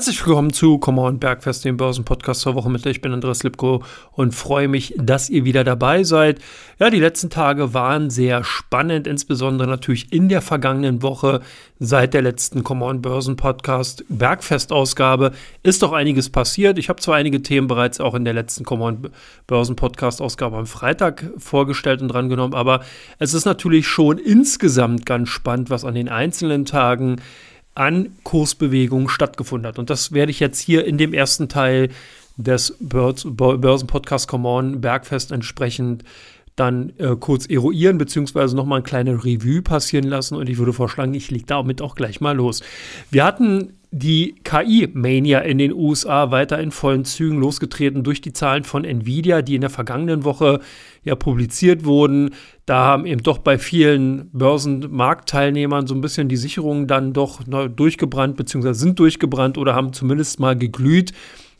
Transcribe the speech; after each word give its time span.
Herzlich 0.00 0.26
willkommen 0.26 0.50
zu 0.50 0.78
Come 0.78 1.02
On 1.02 1.18
Bergfest, 1.18 1.62
dem 1.66 1.76
Börsenpodcast 1.76 2.40
zur 2.40 2.54
Woche 2.54 2.70
mit. 2.70 2.86
Ich 2.86 3.02
bin 3.02 3.12
Andreas 3.12 3.42
Lipko 3.42 3.82
und 4.12 4.34
freue 4.34 4.66
mich, 4.66 4.94
dass 4.96 5.28
ihr 5.28 5.44
wieder 5.44 5.62
dabei 5.62 6.04
seid. 6.04 6.38
Ja, 6.78 6.88
die 6.88 7.00
letzten 7.00 7.28
Tage 7.28 7.74
waren 7.74 8.08
sehr 8.08 8.42
spannend, 8.42 9.06
insbesondere 9.06 9.68
natürlich 9.68 10.10
in 10.10 10.30
der 10.30 10.40
vergangenen 10.40 11.02
Woche 11.02 11.42
seit 11.78 12.14
der 12.14 12.22
letzten 12.22 12.64
Come 12.64 12.86
On 12.86 13.02
Börsen 13.02 13.36
Podcast 13.36 14.02
Bergfest 14.08 14.72
Ausgabe 14.72 15.32
ist 15.62 15.82
doch 15.82 15.92
einiges 15.92 16.30
passiert. 16.30 16.78
Ich 16.78 16.88
habe 16.88 17.02
zwar 17.02 17.16
einige 17.16 17.42
Themen 17.42 17.66
bereits 17.66 18.00
auch 18.00 18.14
in 18.14 18.24
der 18.24 18.32
letzten 18.32 18.64
Come 18.64 18.84
On 18.84 19.10
Börsen 19.46 19.76
Podcast 19.76 20.22
Ausgabe 20.22 20.56
am 20.56 20.66
Freitag 20.66 21.30
vorgestellt 21.36 22.00
und 22.00 22.08
drangenommen, 22.08 22.54
aber 22.54 22.80
es 23.18 23.34
ist 23.34 23.44
natürlich 23.44 23.86
schon 23.86 24.16
insgesamt 24.16 25.04
ganz 25.04 25.28
spannend, 25.28 25.68
was 25.68 25.84
an 25.84 25.94
den 25.94 26.08
einzelnen 26.08 26.64
Tagen 26.64 27.16
an 27.80 28.10
Kursbewegungen 28.24 29.08
stattgefunden 29.08 29.66
hat. 29.66 29.78
Und 29.78 29.88
das 29.88 30.12
werde 30.12 30.30
ich 30.30 30.38
jetzt 30.38 30.60
hier 30.60 30.84
in 30.84 30.98
dem 30.98 31.14
ersten 31.14 31.48
Teil 31.48 31.88
des 32.36 32.76
Börsenpodcast 32.78 34.28
Come 34.28 34.46
On 34.46 34.80
Bergfest 34.82 35.32
entsprechend 35.32 36.04
dann 36.56 36.92
äh, 36.98 37.16
kurz 37.18 37.46
eruieren, 37.46 37.96
beziehungsweise 37.96 38.54
nochmal 38.54 38.80
eine 38.80 38.84
kleine 38.84 39.24
Revue 39.24 39.62
passieren 39.62 40.04
lassen. 40.04 40.36
Und 40.36 40.50
ich 40.50 40.58
würde 40.58 40.74
vorschlagen, 40.74 41.14
ich 41.14 41.30
lege 41.30 41.46
damit 41.46 41.80
auch 41.80 41.94
gleich 41.94 42.20
mal 42.20 42.36
los. 42.36 42.62
Wir 43.10 43.24
hatten 43.24 43.72
die 43.92 44.36
KI-Mania 44.44 45.40
in 45.40 45.58
den 45.58 45.72
USA 45.72 46.30
weiter 46.30 46.60
in 46.60 46.70
vollen 46.70 47.04
Zügen 47.04 47.40
losgetreten 47.40 48.04
durch 48.04 48.20
die 48.20 48.32
Zahlen 48.32 48.62
von 48.62 48.84
Nvidia, 48.84 49.42
die 49.42 49.56
in 49.56 49.62
der 49.62 49.70
vergangenen 49.70 50.24
Woche 50.24 50.60
ja 51.02 51.16
publiziert 51.16 51.84
wurden. 51.84 52.30
Da 52.66 52.84
haben 52.84 53.04
eben 53.04 53.22
doch 53.22 53.38
bei 53.38 53.58
vielen 53.58 54.30
Börsenmarktteilnehmern 54.32 55.88
so 55.88 55.94
ein 55.94 56.00
bisschen 56.00 56.28
die 56.28 56.36
Sicherungen 56.36 56.86
dann 56.86 57.12
doch 57.12 57.40
durchgebrannt, 57.44 58.36
beziehungsweise 58.36 58.78
sind 58.78 58.98
durchgebrannt 59.00 59.58
oder 59.58 59.74
haben 59.74 59.92
zumindest 59.92 60.38
mal 60.38 60.56
geglüht. 60.56 61.12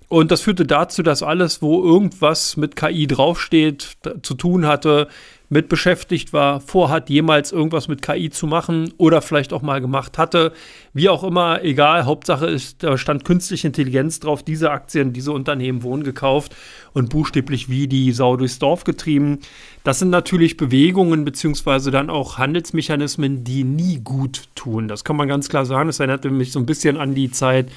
Und 0.09 0.31
das 0.31 0.41
führte 0.41 0.67
dazu, 0.67 1.03
dass 1.03 1.23
alles, 1.23 1.63
wo 1.63 1.83
irgendwas 1.83 2.57
mit 2.57 2.77
KI 2.77 3.07
draufsteht, 3.07 3.97
zu 4.23 4.35
tun 4.35 4.67
hatte, 4.67 5.09
mit 5.53 5.69
beschäftigt 5.69 6.33
war, 6.33 6.61
vorhat, 6.61 7.11
jemals 7.11 7.51
irgendwas 7.51 7.89
mit 7.89 8.03
KI 8.03 8.31
zu 8.31 8.47
machen 8.47 8.95
oder 8.99 9.21
vielleicht 9.21 9.53
auch 9.53 9.63
mal 9.63 9.81
gemacht 9.81 10.17
hatte. 10.17 10.53
Wie 10.95 11.09
auch 11.09 11.25
immer, 11.25 11.63
egal, 11.65 12.05
Hauptsache 12.05 12.47
ist, 12.47 12.85
da 12.85 12.97
stand 12.97 13.25
künstliche 13.25 13.67
Intelligenz 13.67 14.21
drauf. 14.21 14.45
Diese 14.45 14.71
Aktien, 14.71 15.13
diese 15.13 15.33
Unternehmen 15.33 15.83
wurden 15.83 16.05
gekauft 16.05 16.55
und 16.93 17.11
buchstäblich 17.11 17.69
wie 17.69 17.89
die 17.89 18.13
Sau 18.13 18.37
durchs 18.37 18.61
Dorf 18.61 18.85
getrieben. 18.85 19.41
Das 19.83 19.99
sind 19.99 20.11
natürlich 20.11 20.57
Bewegungen 20.57 21.25
beziehungsweise 21.25 21.91
dann 21.91 22.11
auch 22.11 22.39
Handelsmechanismen, 22.39 23.43
die 23.43 23.65
nie 23.65 23.99
gut 23.99 24.45
tun. 24.55 24.87
Das 24.87 25.03
kann 25.03 25.17
man 25.17 25.27
ganz 25.27 25.49
klar 25.49 25.67
sagen. 25.67 25.89
Das 25.89 25.99
erinnert 25.99 26.25
mich 26.25 26.53
so 26.53 26.61
ein 26.61 26.67
bisschen 26.67 26.97
an 26.97 27.17
die 27.17 27.33
Zeit, 27.33 27.71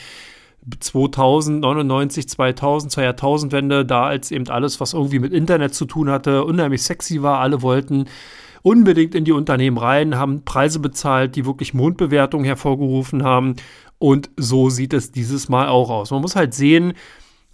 2000, 0.80 1.61
99, 1.61 2.30
2000, 2.30 2.92
zur 2.92 3.03
Jahrtausendwende, 3.03 3.86
da 3.86 4.06
als 4.06 4.31
eben 4.31 4.47
alles, 4.50 4.80
was 4.80 4.94
irgendwie 4.94 5.19
mit 5.19 5.33
Internet 5.33 5.73
zu 5.73 5.86
tun 5.86 6.09
hatte, 6.09 6.44
unheimlich 6.45 6.83
sexy 6.83 7.22
war. 7.22 7.39
Alle 7.39 7.61
wollten 7.61 8.06
unbedingt 8.61 9.14
in 9.14 9.25
die 9.25 9.34
Unternehmen 9.34 9.78
rein, 9.78 10.17
haben 10.17 10.45
Preise 10.45 10.80
bezahlt, 10.80 11.36
die 11.36 11.45
wirklich 11.45 11.73
Mondbewertungen 11.73 12.45
hervorgerufen 12.45 13.23
haben. 13.23 13.56
Und 14.00 14.30
so 14.38 14.69
sieht 14.69 14.94
es 14.94 15.11
dieses 15.11 15.50
Mal 15.50 15.67
auch 15.67 15.89
aus. 15.89 16.11
Man 16.11 16.22
muss 16.22 16.36
halt 16.36 16.53
sehen, 16.53 16.94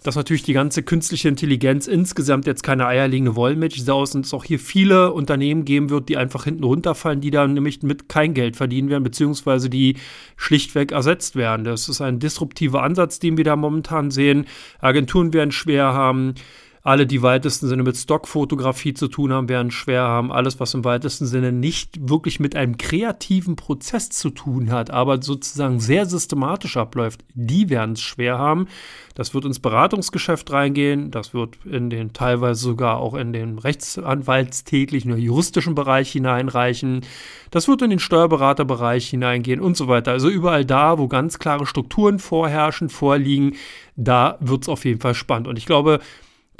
dass 0.02 0.16
natürlich 0.16 0.42
die 0.42 0.52
ganze 0.52 0.82
künstliche 0.82 1.28
Intelligenz 1.28 1.86
insgesamt 1.86 2.46
jetzt 2.46 2.62
keine 2.62 2.86
eierlegende 2.86 3.36
Wollmilchsau 3.36 4.02
ist 4.02 4.14
und 4.14 4.24
es 4.24 4.32
auch 4.32 4.44
hier 4.44 4.58
viele 4.58 5.12
Unternehmen 5.12 5.64
geben 5.64 5.90
wird, 5.90 6.08
die 6.08 6.16
einfach 6.16 6.44
hinten 6.44 6.64
runterfallen, 6.64 7.20
die 7.20 7.30
dann 7.30 7.54
nämlich 7.54 7.82
mit 7.82 8.08
kein 8.08 8.34
Geld 8.34 8.56
verdienen 8.56 8.88
werden, 8.88 9.04
beziehungsweise 9.04 9.68
die 9.68 9.96
schlichtweg 10.36 10.92
ersetzt 10.92 11.36
werden. 11.36 11.64
Das 11.64 11.88
ist 11.88 12.00
ein 12.00 12.18
disruptiver 12.18 12.82
Ansatz, 12.82 13.18
den 13.18 13.36
wir 13.36 13.44
da 13.44 13.56
momentan 13.56 14.10
sehen. 14.10 14.46
Agenturen 14.80 15.32
werden 15.32 15.52
schwer 15.52 15.92
haben. 15.92 16.34
Alle, 16.82 17.06
die 17.06 17.20
weitesten 17.20 17.68
Sinne 17.68 17.82
mit 17.82 17.98
Stockfotografie 17.98 18.94
zu 18.94 19.08
tun 19.08 19.34
haben, 19.34 19.50
werden 19.50 19.70
schwer 19.70 20.02
haben. 20.02 20.32
Alles, 20.32 20.60
was 20.60 20.72
im 20.72 20.82
weitesten 20.82 21.26
Sinne 21.26 21.52
nicht 21.52 22.08
wirklich 22.08 22.40
mit 22.40 22.56
einem 22.56 22.78
kreativen 22.78 23.54
Prozess 23.54 24.08
zu 24.08 24.30
tun 24.30 24.70
hat, 24.70 24.90
aber 24.90 25.20
sozusagen 25.20 25.78
sehr 25.78 26.06
systematisch 26.06 26.78
abläuft, 26.78 27.22
die 27.34 27.68
werden 27.68 27.92
es 27.92 28.00
schwer 28.00 28.38
haben. 28.38 28.66
Das 29.14 29.34
wird 29.34 29.44
ins 29.44 29.58
Beratungsgeschäft 29.58 30.50
reingehen. 30.52 31.10
Das 31.10 31.34
wird 31.34 31.58
in 31.66 31.90
den 31.90 32.14
teilweise 32.14 32.62
sogar 32.62 32.96
auch 32.96 33.12
in 33.14 33.34
den 33.34 33.58
rechtsanwaltstäglichen 33.58 35.12
oder 35.12 35.20
juristischen 35.20 35.74
Bereich 35.74 36.10
hineinreichen. 36.12 37.02
Das 37.50 37.68
wird 37.68 37.82
in 37.82 37.90
den 37.90 37.98
Steuerberaterbereich 37.98 39.10
hineingehen 39.10 39.60
und 39.60 39.76
so 39.76 39.86
weiter. 39.86 40.12
Also 40.12 40.30
überall 40.30 40.64
da, 40.64 40.96
wo 40.96 41.08
ganz 41.08 41.38
klare 41.38 41.66
Strukturen 41.66 42.18
vorherrschen, 42.18 42.88
vorliegen, 42.88 43.56
da 43.96 44.38
wird 44.40 44.62
es 44.62 44.68
auf 44.70 44.86
jeden 44.86 45.00
Fall 45.00 45.14
spannend. 45.14 45.46
Und 45.46 45.58
ich 45.58 45.66
glaube, 45.66 46.00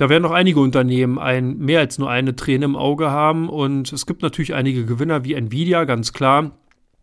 da 0.00 0.08
werden 0.08 0.22
noch 0.22 0.30
einige 0.30 0.60
Unternehmen 0.60 1.18
ein, 1.18 1.58
mehr 1.58 1.80
als 1.80 1.98
nur 1.98 2.08
eine 2.08 2.34
Träne 2.34 2.64
im 2.64 2.74
Auge 2.74 3.10
haben. 3.10 3.50
Und 3.50 3.92
es 3.92 4.06
gibt 4.06 4.22
natürlich 4.22 4.54
einige 4.54 4.86
Gewinner 4.86 5.24
wie 5.24 5.34
Nvidia, 5.34 5.84
ganz 5.84 6.14
klar. 6.14 6.52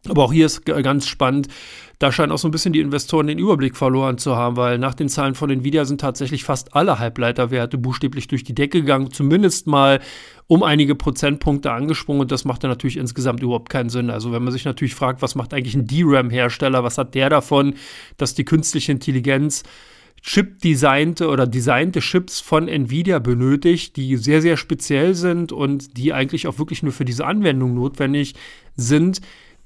Aber 0.09 0.23
auch 0.23 0.33
hier 0.33 0.47
ist 0.47 0.65
ganz 0.65 1.05
spannend, 1.05 1.47
da 1.99 2.11
scheinen 2.11 2.31
auch 2.31 2.39
so 2.39 2.47
ein 2.47 2.51
bisschen 2.51 2.73
die 2.73 2.79
Investoren 2.79 3.27
den 3.27 3.37
Überblick 3.37 3.77
verloren 3.77 4.17
zu 4.17 4.35
haben, 4.35 4.55
weil 4.55 4.79
nach 4.79 4.95
den 4.95 5.09
Zahlen 5.09 5.35
von 5.35 5.51
Nvidia 5.51 5.85
sind 5.85 6.01
tatsächlich 6.01 6.43
fast 6.43 6.73
alle 6.75 6.97
Halbleiterwerte 6.97 7.77
buchstäblich 7.77 8.27
durch 8.27 8.43
die 8.43 8.55
Decke 8.55 8.81
gegangen, 8.81 9.11
zumindest 9.11 9.67
mal 9.67 9.99
um 10.47 10.63
einige 10.63 10.95
Prozentpunkte 10.95 11.71
angesprungen 11.71 12.21
und 12.21 12.31
das 12.31 12.45
macht 12.45 12.63
dann 12.63 12.71
natürlich 12.71 12.97
insgesamt 12.97 13.43
überhaupt 13.43 13.69
keinen 13.69 13.89
Sinn. 13.89 14.09
Also 14.09 14.31
wenn 14.31 14.43
man 14.43 14.53
sich 14.53 14.65
natürlich 14.65 14.95
fragt, 14.95 15.21
was 15.21 15.35
macht 15.35 15.53
eigentlich 15.53 15.75
ein 15.75 15.85
DRAM-Hersteller, 15.85 16.83
was 16.83 16.97
hat 16.97 17.13
der 17.13 17.29
davon, 17.29 17.75
dass 18.17 18.33
die 18.33 18.45
künstliche 18.45 18.91
Intelligenz 18.91 19.63
Chip-designte 20.21 21.29
oder 21.29 21.47
designte 21.47 21.99
Chips 21.99 22.41
von 22.41 22.67
Nvidia 22.67 23.19
benötigt, 23.19 23.95
die 23.95 24.17
sehr, 24.17 24.41
sehr 24.41 24.57
speziell 24.57 25.13
sind 25.13 25.51
und 25.51 25.97
die 25.97 26.13
eigentlich 26.13 26.47
auch 26.47 26.59
wirklich 26.59 26.83
nur 26.83 26.91
für 26.91 27.05
diese 27.05 27.25
Anwendung 27.25 27.73
notwendig 27.73 28.35
sind. 28.75 29.21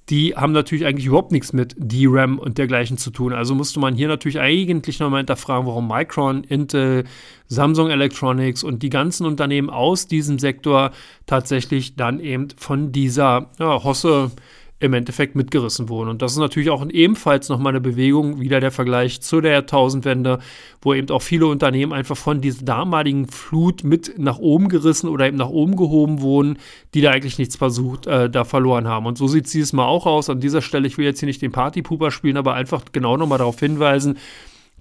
Die 0.10 0.36
haben 0.36 0.52
natürlich 0.52 0.86
eigentlich 0.86 1.06
überhaupt 1.06 1.32
nichts 1.32 1.54
mit 1.54 1.76
DRAM 1.78 2.38
und 2.38 2.58
dergleichen 2.58 2.98
zu 2.98 3.12
tun. 3.12 3.34
Also 3.34 3.56
musste 3.56 3.80
man 3.80 3.96
hier 3.96 4.08
natürlich 4.08 4.40
eigentlich 4.40 5.00
nochmal 5.00 5.20
hinterfragen, 5.20 5.66
warum 5.68 5.88
Micron, 5.88 6.44
Intel, 6.44 7.06
Samsung 7.48 7.90
Electronics 7.90 8.64
und 8.64 8.84
die 8.84 8.90
ganzen 8.90 9.26
Unternehmen 9.26 9.70
aus 9.70 10.08
diesem 10.08 10.38
Sektor 10.38 10.92
tatsächlich 11.28 11.96
dann 11.96 12.20
eben 12.20 12.50
von 12.58 12.92
dieser 12.92 13.52
ja, 13.58 13.84
Hosse 13.84 14.32
im 14.82 14.94
Endeffekt 14.94 15.36
mitgerissen 15.36 15.90
wurden. 15.90 16.10
Und 16.10 16.24
das 16.24 16.32
ist 16.32 16.40
natürlich 16.40 16.72
auch 16.72 16.84
ebenfalls 16.90 17.50
nochmal 17.50 17.72
eine 17.72 17.82
Bewegung, 17.82 18.40
wieder 18.40 18.60
der 18.60 18.72
Vergleich 18.72 19.22
zu 19.22 19.40
der 19.40 19.52
Jahrtausendwende, 19.52 20.40
wo 20.82 20.96
eben 20.96 21.10
auch 21.12 21.22
viele 21.22 21.46
Unternehmen 21.46 21.94
einfach 21.94 22.18
von 22.18 22.42
dieser 22.42 22.66
damaligen 22.66 23.28
Flut 23.28 23.84
mit 23.84 24.18
nach 24.18 24.40
oben 24.40 24.70
gerissen 24.70 25.08
oder 25.08 25.28
eben 25.28 25.38
nach 25.38 25.50
oben 25.50 25.76
gehoben 25.76 26.22
wurden, 26.22 26.58
die 26.96 27.02
da 27.02 27.12
eigentlich 27.12 27.38
nichts 27.38 27.56
versucht, 27.56 28.08
äh, 28.08 28.28
da 28.28 28.44
verloren 28.44 28.88
haben. 28.88 29.06
Und 29.06 29.20
so 29.20 29.28
sieht 29.28 29.46
es 29.46 29.52
dieses 29.52 29.72
Mal 29.72 29.86
auch 29.86 30.08
aus. 30.08 30.32
An 30.32 30.40
dieser 30.40 30.64
Stelle, 30.64 30.88
ich 30.88 30.98
will 30.98 31.06
jetzt 31.06 31.20
hier 31.20 31.28
nicht 31.28 31.44
den 31.44 31.52
Partypooper 31.52 32.10
spielen, 32.10 32.38
aber 32.38 32.56
einfach 32.56 32.82
genau 32.92 33.18
nochmal 33.18 33.38
darauf 33.38 33.60
hinweisen, 33.60 34.18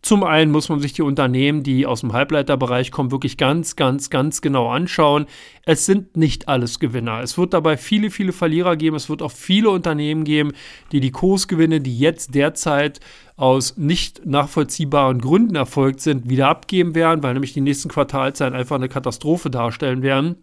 zum 0.02 0.24
einen 0.24 0.50
muss 0.50 0.70
man 0.70 0.80
sich 0.80 0.94
die 0.94 1.02
Unternehmen, 1.02 1.62
die 1.62 1.84
aus 1.84 2.00
dem 2.00 2.14
Halbleiterbereich 2.14 2.90
kommen, 2.90 3.10
wirklich 3.10 3.36
ganz, 3.36 3.76
ganz, 3.76 4.08
ganz 4.08 4.40
genau 4.40 4.70
anschauen. 4.70 5.26
Es 5.66 5.84
sind 5.84 6.16
nicht 6.16 6.48
alles 6.48 6.80
Gewinner. 6.80 7.20
Es 7.20 7.36
wird 7.36 7.52
dabei 7.52 7.76
viele, 7.76 8.10
viele 8.10 8.32
Verlierer 8.32 8.76
geben. 8.76 8.96
Es 8.96 9.10
wird 9.10 9.20
auch 9.20 9.32
viele 9.32 9.68
Unternehmen 9.68 10.24
geben, 10.24 10.52
die 10.92 11.00
die 11.00 11.10
Kursgewinne, 11.10 11.82
die 11.82 11.98
jetzt 11.98 12.34
derzeit 12.34 13.00
aus 13.36 13.76
nicht 13.76 14.24
nachvollziehbaren 14.24 15.20
Gründen 15.20 15.56
erfolgt 15.56 16.00
sind, 16.00 16.30
wieder 16.30 16.48
abgeben 16.48 16.94
werden, 16.94 17.22
weil 17.22 17.34
nämlich 17.34 17.52
die 17.52 17.60
nächsten 17.60 17.90
Quartalzahlen 17.90 18.54
einfach 18.54 18.76
eine 18.76 18.88
Katastrophe 18.88 19.50
darstellen 19.50 20.02
werden. 20.02 20.36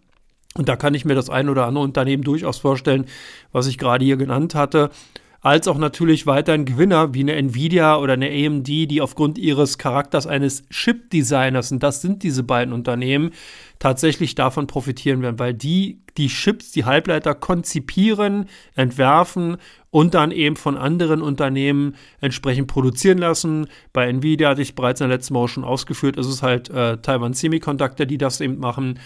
Und 0.54 0.68
da 0.68 0.76
kann 0.76 0.94
ich 0.94 1.04
mir 1.04 1.14
das 1.14 1.30
ein 1.30 1.48
oder 1.48 1.66
andere 1.66 1.84
Unternehmen 1.84 2.22
durchaus 2.22 2.58
vorstellen, 2.58 3.06
was 3.52 3.66
ich 3.66 3.78
gerade 3.78 4.04
hier 4.04 4.16
genannt 4.16 4.54
hatte 4.54 4.90
als 5.40 5.68
auch 5.68 5.78
natürlich 5.78 6.26
weiterhin 6.26 6.64
Gewinner 6.64 7.14
wie 7.14 7.20
eine 7.20 7.34
Nvidia 7.34 7.96
oder 7.98 8.14
eine 8.14 8.28
AMD, 8.28 8.66
die 8.66 9.00
aufgrund 9.00 9.38
ihres 9.38 9.78
Charakters 9.78 10.26
eines 10.26 10.68
Chip-Designers, 10.68 11.70
und 11.70 11.82
das 11.82 12.02
sind 12.02 12.22
diese 12.22 12.42
beiden 12.42 12.74
Unternehmen, 12.74 13.30
tatsächlich 13.78 14.34
davon 14.34 14.66
profitieren 14.66 15.22
werden, 15.22 15.38
weil 15.38 15.54
die 15.54 16.02
die 16.16 16.26
Chips, 16.26 16.72
die 16.72 16.84
Halbleiter 16.84 17.34
konzipieren, 17.34 18.46
entwerfen 18.74 19.56
und 19.90 20.14
dann 20.14 20.32
eben 20.32 20.56
von 20.56 20.76
anderen 20.76 21.22
Unternehmen 21.22 21.94
entsprechend 22.20 22.66
produzieren 22.66 23.18
lassen. 23.18 23.68
Bei 23.92 24.08
Nvidia 24.08 24.50
hatte 24.50 24.62
ich 24.62 24.74
bereits 24.74 25.00
in 25.00 25.08
der 25.08 25.16
letzten 25.16 25.34
Woche 25.34 25.48
schon 25.48 25.64
ausgeführt, 25.64 26.16
ist 26.16 26.26
es 26.26 26.42
halt 26.42 26.68
äh, 26.70 26.98
Taiwan 26.98 27.32
Semiconductor, 27.32 28.04
die 28.04 28.18
das 28.18 28.40
eben 28.40 28.58
machen. 28.58 28.98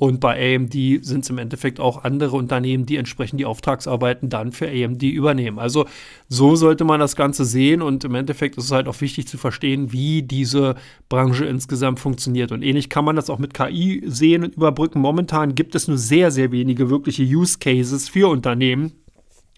Und 0.00 0.20
bei 0.20 0.54
AMD 0.54 0.72
sind 1.04 1.24
es 1.24 1.30
im 1.30 1.38
Endeffekt 1.38 1.80
auch 1.80 2.04
andere 2.04 2.36
Unternehmen, 2.36 2.86
die 2.86 2.94
entsprechend 2.94 3.40
die 3.40 3.44
Auftragsarbeiten 3.46 4.30
dann 4.30 4.52
für 4.52 4.68
AMD 4.68 5.02
übernehmen. 5.02 5.58
Also 5.58 5.86
so 6.28 6.54
sollte 6.54 6.84
man 6.84 7.00
das 7.00 7.16
Ganze 7.16 7.44
sehen 7.44 7.82
und 7.82 8.04
im 8.04 8.14
Endeffekt 8.14 8.56
ist 8.58 8.66
es 8.66 8.70
halt 8.70 8.86
auch 8.86 9.00
wichtig 9.00 9.26
zu 9.26 9.38
verstehen, 9.38 9.90
wie 9.90 10.22
diese 10.22 10.76
Branche 11.08 11.46
insgesamt 11.46 11.98
funktioniert. 11.98 12.52
Und 12.52 12.62
ähnlich 12.62 12.90
kann 12.90 13.04
man 13.04 13.16
das 13.16 13.28
auch 13.28 13.40
mit 13.40 13.54
KI 13.54 14.04
sehen 14.06 14.44
und 14.44 14.54
überbrücken. 14.54 15.00
Momentan 15.00 15.56
gibt 15.56 15.74
es 15.74 15.88
nur 15.88 15.98
sehr, 15.98 16.30
sehr 16.30 16.52
wenige 16.52 16.90
wirkliche 16.90 17.24
Use 17.24 17.58
Cases 17.58 18.08
für 18.08 18.28
Unternehmen, 18.30 18.92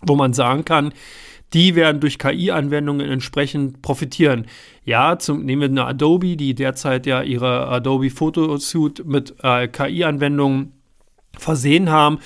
wo 0.00 0.16
man 0.16 0.32
sagen 0.32 0.64
kann, 0.64 0.94
die 1.52 1.75
werden 1.75 2.00
durch 2.00 2.19
KI-Anwendungen 2.19 3.08
entsprechend 3.08 3.82
profitieren. 3.82 4.47
Ja, 4.85 5.19
zum, 5.19 5.44
nehmen 5.44 5.62
wir 5.62 5.69
eine 5.69 5.87
Adobe, 5.87 6.37
die 6.37 6.55
derzeit 6.55 7.06
ja 7.06 7.23
ihre 7.23 7.69
Adobe 7.69 8.11
Photosuite 8.11 9.05
mit 9.05 9.35
äh, 9.43 9.69
KI-Anwendungen 9.69 10.73
versehen 11.37 11.91
haben, 11.91 12.19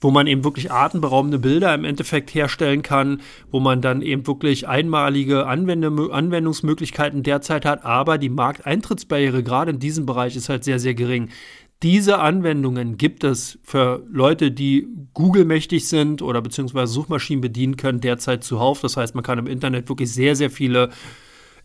wo 0.00 0.10
man 0.10 0.26
eben 0.26 0.44
wirklich 0.44 0.72
atemberaubende 0.72 1.38
Bilder 1.38 1.74
im 1.74 1.84
Endeffekt 1.84 2.34
herstellen 2.34 2.82
kann, 2.82 3.20
wo 3.50 3.60
man 3.60 3.82
dann 3.82 4.00
eben 4.00 4.26
wirklich 4.26 4.66
einmalige 4.66 5.46
Anwende 5.46 5.90
Anwendungsmöglichkeiten 6.10 7.22
derzeit 7.22 7.66
hat, 7.66 7.84
aber 7.84 8.16
die 8.16 8.30
Markteintrittsbarriere 8.30 9.42
gerade 9.42 9.72
in 9.72 9.78
diesem 9.78 10.06
Bereich 10.06 10.36
ist 10.36 10.48
halt 10.48 10.64
sehr, 10.64 10.78
sehr 10.78 10.94
gering. 10.94 11.28
Diese 11.82 12.18
Anwendungen 12.18 12.98
gibt 12.98 13.24
es 13.24 13.58
für 13.62 14.04
Leute, 14.10 14.50
die 14.50 14.86
Google-mächtig 15.14 15.88
sind 15.88 16.20
oder 16.20 16.42
beziehungsweise 16.42 16.92
Suchmaschinen 16.92 17.40
bedienen 17.40 17.78
können, 17.78 18.00
derzeit 18.00 18.44
zuhauf. 18.44 18.82
Das 18.82 18.98
heißt, 18.98 19.14
man 19.14 19.24
kann 19.24 19.38
im 19.38 19.46
Internet 19.46 19.88
wirklich 19.88 20.12
sehr, 20.12 20.36
sehr 20.36 20.50
viele 20.50 20.90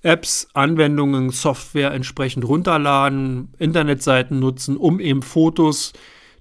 Apps, 0.04 0.48
Anwendungen, 0.54 1.32
Software 1.32 1.92
entsprechend 1.92 2.48
runterladen, 2.48 3.50
Internetseiten 3.60 4.40
nutzen, 4.40 4.78
um 4.78 5.02
eben 5.02 5.22
Fotos 5.22 5.92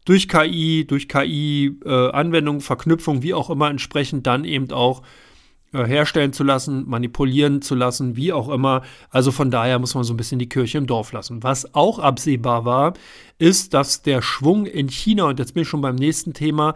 durch 0.04 0.28
KI, 0.28 0.84
durch 0.86 1.08
KI-Anwendungen, 1.08 2.60
äh, 2.60 2.64
Verknüpfung, 2.64 3.22
wie 3.22 3.34
auch 3.34 3.50
immer, 3.50 3.70
entsprechend 3.70 4.26
dann 4.26 4.44
eben 4.44 4.70
auch 4.70 5.02
herstellen 5.74 6.32
zu 6.32 6.44
lassen, 6.44 6.88
manipulieren 6.88 7.62
zu 7.62 7.74
lassen, 7.74 8.16
wie 8.16 8.32
auch 8.32 8.48
immer. 8.48 8.82
Also 9.10 9.32
von 9.32 9.50
daher 9.50 9.78
muss 9.78 9.94
man 9.94 10.04
so 10.04 10.14
ein 10.14 10.16
bisschen 10.16 10.38
die 10.38 10.48
Kirche 10.48 10.78
im 10.78 10.86
Dorf 10.86 11.12
lassen. 11.12 11.42
Was 11.42 11.74
auch 11.74 11.98
absehbar 11.98 12.64
war, 12.64 12.94
ist, 13.38 13.74
dass 13.74 14.02
der 14.02 14.22
Schwung 14.22 14.66
in 14.66 14.88
China, 14.88 15.24
und 15.24 15.38
jetzt 15.38 15.54
bin 15.54 15.64
ich 15.64 15.68
schon 15.68 15.80
beim 15.80 15.96
nächsten 15.96 16.32
Thema, 16.32 16.74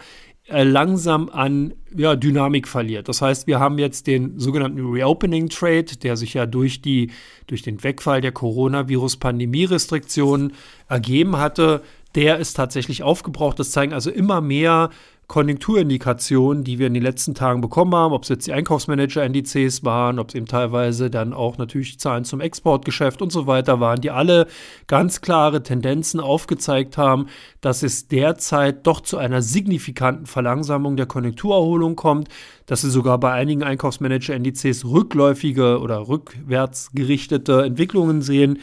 äh, 0.49 0.65
langsam 0.65 1.29
an 1.29 1.75
ja, 1.95 2.17
Dynamik 2.17 2.67
verliert. 2.67 3.07
Das 3.09 3.21
heißt, 3.21 3.47
wir 3.47 3.61
haben 3.61 3.79
jetzt 3.79 4.07
den 4.07 4.39
sogenannten 4.39 4.81
Reopening 4.81 5.51
Trade, 5.51 5.99
der 6.03 6.17
sich 6.17 6.33
ja 6.33 6.47
durch, 6.47 6.81
die, 6.81 7.11
durch 7.47 7.61
den 7.61 7.85
Wegfall 7.85 8.23
der 8.23 8.33
Coronavirus-Pandemie-Restriktionen 8.33 10.55
ergeben 10.89 11.37
hatte. 11.37 11.83
Der 12.15 12.39
ist 12.39 12.55
tatsächlich 12.55 13.03
aufgebraucht. 13.03 13.59
Das 13.59 13.71
zeigen 13.71 13.93
also 13.93 14.11
immer 14.11 14.41
mehr 14.41 14.91
Konjunkturindikationen, 15.29 16.65
die 16.65 16.79
wir 16.79 16.87
in 16.87 16.95
den 16.95 17.03
letzten 17.03 17.35
Tagen 17.35 17.61
bekommen 17.61 17.95
haben, 17.95 18.15
ob 18.15 18.23
es 18.23 18.31
jetzt 18.31 18.47
die 18.47 18.55
Einkaufsmanager-Indizes 18.55 19.85
waren, 19.85 20.19
ob 20.19 20.31
es 20.31 20.35
eben 20.35 20.47
teilweise 20.47 21.11
dann 21.11 21.35
auch 21.35 21.59
natürlich 21.59 22.01
Zahlen 22.01 22.25
zum 22.25 22.41
Exportgeschäft 22.41 23.21
und 23.21 23.31
so 23.31 23.47
weiter 23.47 23.79
waren, 23.79 24.01
die 24.01 24.11
alle 24.11 24.47
ganz 24.87 25.21
klare 25.21 25.63
Tendenzen 25.63 26.19
aufgezeigt 26.19 26.97
haben, 26.97 27.27
dass 27.61 27.83
es 27.83 28.09
derzeit 28.09 28.87
doch 28.87 29.03
zu 29.03 29.19
einer 29.19 29.43
signifikanten 29.43 30.25
Verlangsamung 30.25 30.97
der 30.97 31.07
Konjunkturerholung 31.07 31.95
kommt, 31.95 32.29
dass 32.65 32.81
sie 32.81 32.91
sogar 32.91 33.19
bei 33.19 33.33
einigen 33.33 33.63
Einkaufsmanager-Indizes 33.63 34.87
rückläufige 34.87 35.81
oder 35.81 36.09
rückwärts 36.09 36.91
gerichtete 36.95 37.65
Entwicklungen 37.65 38.23
sehen. 38.23 38.61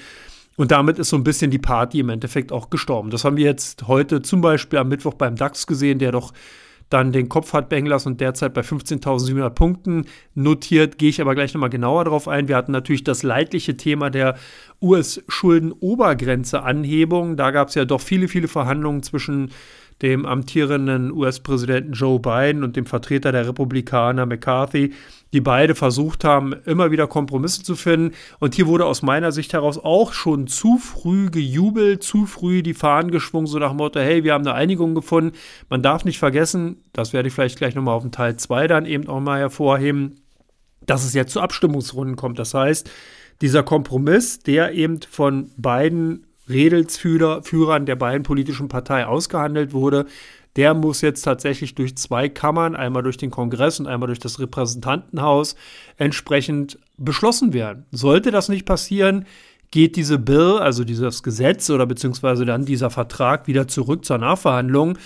Und 0.58 0.72
damit 0.72 1.00
ist 1.00 1.10
so 1.10 1.18
ein 1.18 1.24
bisschen 1.24 1.52
die 1.52 1.60
Party 1.60 2.00
im 2.00 2.10
Endeffekt 2.10 2.52
auch 2.52 2.70
gestorben. 2.70 3.10
Das 3.10 3.26
haben 3.26 3.38
wir 3.38 3.46
jetzt 3.46 3.88
heute 3.88 4.22
zum 4.22 4.42
Beispiel 4.42 4.80
am 4.80 4.88
Mittwoch 4.88 5.16
beim 5.16 5.36
DAX 5.36 5.68
gesehen, 5.68 6.00
der 6.00 6.12
doch 6.12 6.32
dann 6.90 7.12
den 7.12 7.30
Kopf 7.30 7.54
hat 7.54 7.70
bängen 7.70 7.90
lassen 7.90 8.10
und 8.10 8.22
derzeit 8.22 8.54
bei 8.54 8.62
15.700 8.62 9.50
Punkten 9.50 10.06
notiert. 10.36 11.00
Gehe 11.00 11.10
ich 11.10 11.20
aber 11.20 11.34
gleich 11.36 11.54
nochmal 11.54 11.72
genauer 11.72 12.06
darauf 12.06 12.28
ein. 12.28 12.48
Wir 12.48 12.56
hatten 12.56 12.72
natürlich 12.72 13.04
das 13.04 13.24
leidliche 13.24 13.76
Thema 13.76 14.12
der 14.12 14.38
US-Schulden-Obergrenze-Anhebung. 14.82 17.38
Da 17.38 17.52
gab 17.52 17.70
es 17.70 17.76
ja 17.76 17.86
doch 17.86 18.02
viele, 18.02 18.28
viele 18.28 18.48
Verhandlungen 18.48 19.02
zwischen 19.02 19.50
dem 20.02 20.26
amtierenden 20.26 21.12
US-Präsidenten 21.12 21.94
Joe 21.94 22.20
Biden 22.20 22.64
und 22.64 22.76
dem 22.76 22.86
Vertreter 22.86 23.32
der 23.32 23.48
Republikaner 23.48 24.26
McCarthy, 24.26 24.94
die 25.32 25.42
beide 25.42 25.74
versucht 25.74 26.24
haben, 26.24 26.54
immer 26.66 26.92
wieder 26.92 27.08
Kompromisse 27.08 27.64
zu 27.64 27.76
finden. 27.76 28.14
Und 28.40 28.56
hier 28.56 28.68
wurde 28.68 28.86
aus 28.86 29.02
meiner 29.02 29.32
Sicht 29.32 29.54
heraus 29.54 29.78
auch 29.78 30.14
schon 30.14 30.48
zu 30.48 30.78
früh 30.78 31.30
gejubelt, 31.30 32.04
zu 32.04 32.26
früh 32.26 32.62
die 32.62 32.74
Fahnen 32.74 33.12
geschwungen, 33.12 33.48
so 33.48 33.58
nach 33.58 33.70
dem 33.70 33.78
Motto, 33.78 34.00
hey, 34.00 34.24
wir 34.24 34.34
haben 34.34 34.46
eine 34.46 34.56
Einigung 34.56 34.96
gefunden. 34.96 35.36
Man 35.70 35.82
darf 35.82 36.04
nicht 36.04 36.20
vergessen, 36.20 36.84
das 36.94 37.14
werde 37.14 37.28
ich 37.30 37.34
vielleicht 37.34 37.58
gleich 37.58 37.76
nochmal 37.76 37.96
auf 37.96 38.04
den 38.04 38.12
Teil 38.12 38.36
2 38.36 38.68
dann 38.68 38.86
eben 38.86 39.08
auch 39.08 39.22
mal 39.22 39.40
hervorheben, 39.40 40.22
dass 40.86 41.06
es 41.06 41.14
jetzt 41.14 41.32
zu 41.32 41.42
Abstimmungsrunden 41.42 42.16
kommt. 42.16 42.38
Das 42.38 42.54
heißt, 42.54 42.90
dieser 43.42 43.64
Kompromiss, 43.64 44.40
der 44.40 44.74
eben 44.74 45.00
von 45.02 45.52
beiden 45.58 46.25
Redelsführern 46.50 47.86
der 47.86 47.96
beiden 47.96 48.24
politischen 48.24 48.68
Parteien 48.68 49.08
ausgehandelt 49.08 49.74
wurde, 49.74 50.06
der 50.56 50.74
muss 50.74 51.02
jetzt 51.02 51.24
tatsächlich 51.24 51.76
durch 51.76 51.98
zwei 51.98 52.30
Kammern, 52.30 52.76
einmal 52.76 53.04
durch 53.04 53.18
den 53.18 53.32
Kongress 53.32 53.80
und 53.80 53.88
einmal 53.88 54.08
durch 54.08 54.20
das 54.20 54.40
Repräsentantenhaus, 54.40 55.56
entsprechend 55.98 56.80
beschlossen 56.98 57.54
werden. 57.54 57.86
Sollte 57.92 58.32
das 58.32 58.48
nicht 58.48 58.66
passieren, 58.66 59.26
geht 59.72 59.98
diese 59.98 60.18
Bill, 60.18 60.60
also 60.60 60.86
dieses 60.86 61.24
Gesetz 61.24 61.70
oder 61.70 61.86
beziehungsweise 61.86 62.46
dann 62.46 62.64
dieser 62.64 62.90
Vertrag 62.90 63.48
wieder 63.48 63.68
zurück 63.68 64.06
zur 64.06 64.18
Nachverhandlung 64.18 64.98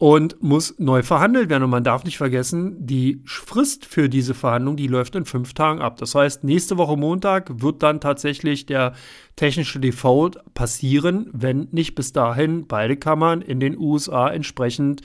und 0.00 0.42
muss 0.42 0.76
neu 0.78 1.02
verhandelt 1.02 1.50
werden. 1.50 1.64
Und 1.64 1.70
man 1.70 1.84
darf 1.84 2.04
nicht 2.04 2.16
vergessen, 2.16 2.86
die 2.86 3.22
Frist 3.26 3.84
für 3.84 4.08
diese 4.08 4.32
Verhandlung, 4.32 4.76
die 4.76 4.86
läuft 4.86 5.14
in 5.14 5.26
fünf 5.26 5.52
Tagen 5.52 5.82
ab. 5.82 5.98
Das 5.98 6.14
heißt, 6.14 6.42
nächste 6.42 6.78
Woche 6.78 6.96
Montag 6.96 7.60
wird 7.60 7.82
dann 7.82 8.00
tatsächlich 8.00 8.64
der 8.64 8.94
technische 9.36 9.78
Default 9.78 10.38
passieren, 10.54 11.28
wenn 11.34 11.68
nicht 11.70 11.96
bis 11.96 12.14
dahin 12.14 12.66
beide 12.66 12.96
Kammern 12.96 13.42
in 13.42 13.60
den 13.60 13.76
USA 13.76 14.30
entsprechend 14.30 15.02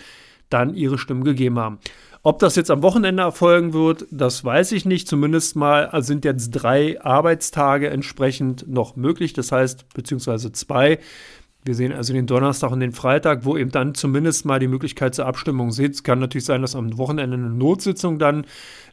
dann 0.49 0.73
ihre 0.75 0.97
Stimmen 0.97 1.25
gegeben 1.25 1.59
haben. 1.59 1.79
Ob 2.23 2.39
das 2.39 2.55
jetzt 2.55 2.71
am 2.71 2.81
Wochenende 2.81 3.23
erfolgen 3.23 3.73
wird, 3.73 4.05
das 4.11 4.45
weiß 4.45 4.71
ich 4.71 4.85
nicht. 4.85 5.09
Zumindest 5.09 5.57
mal 5.57 5.89
sind 6.03 6.23
jetzt 6.23 6.51
drei 6.51 7.01
Arbeitstage 7.01 7.89
entsprechend 7.89 8.65
noch 8.69 8.95
möglich. 8.95 9.33
Das 9.33 9.51
heißt, 9.51 9.93
beziehungsweise 9.93 10.53
zwei. 10.53 10.99
Wir 11.65 11.73
sehen 11.73 11.93
also 11.93 12.13
den 12.13 12.27
Donnerstag 12.27 12.69
und 12.69 12.79
den 12.79 12.91
Freitag, 12.91 13.43
wo 13.43 13.57
eben 13.57 13.71
dann 13.71 13.95
zumindest 13.95 14.45
mal 14.45 14.59
die 14.59 14.67
Möglichkeit 14.67 15.15
zur 15.15 15.25
Abstimmung. 15.25 15.69
Es 15.69 16.03
kann 16.03 16.19
natürlich 16.19 16.45
sein, 16.45 16.61
dass 16.61 16.75
am 16.75 16.95
Wochenende 16.99 17.35
eine 17.37 17.49
Notsitzung 17.49 18.19
dann 18.19 18.45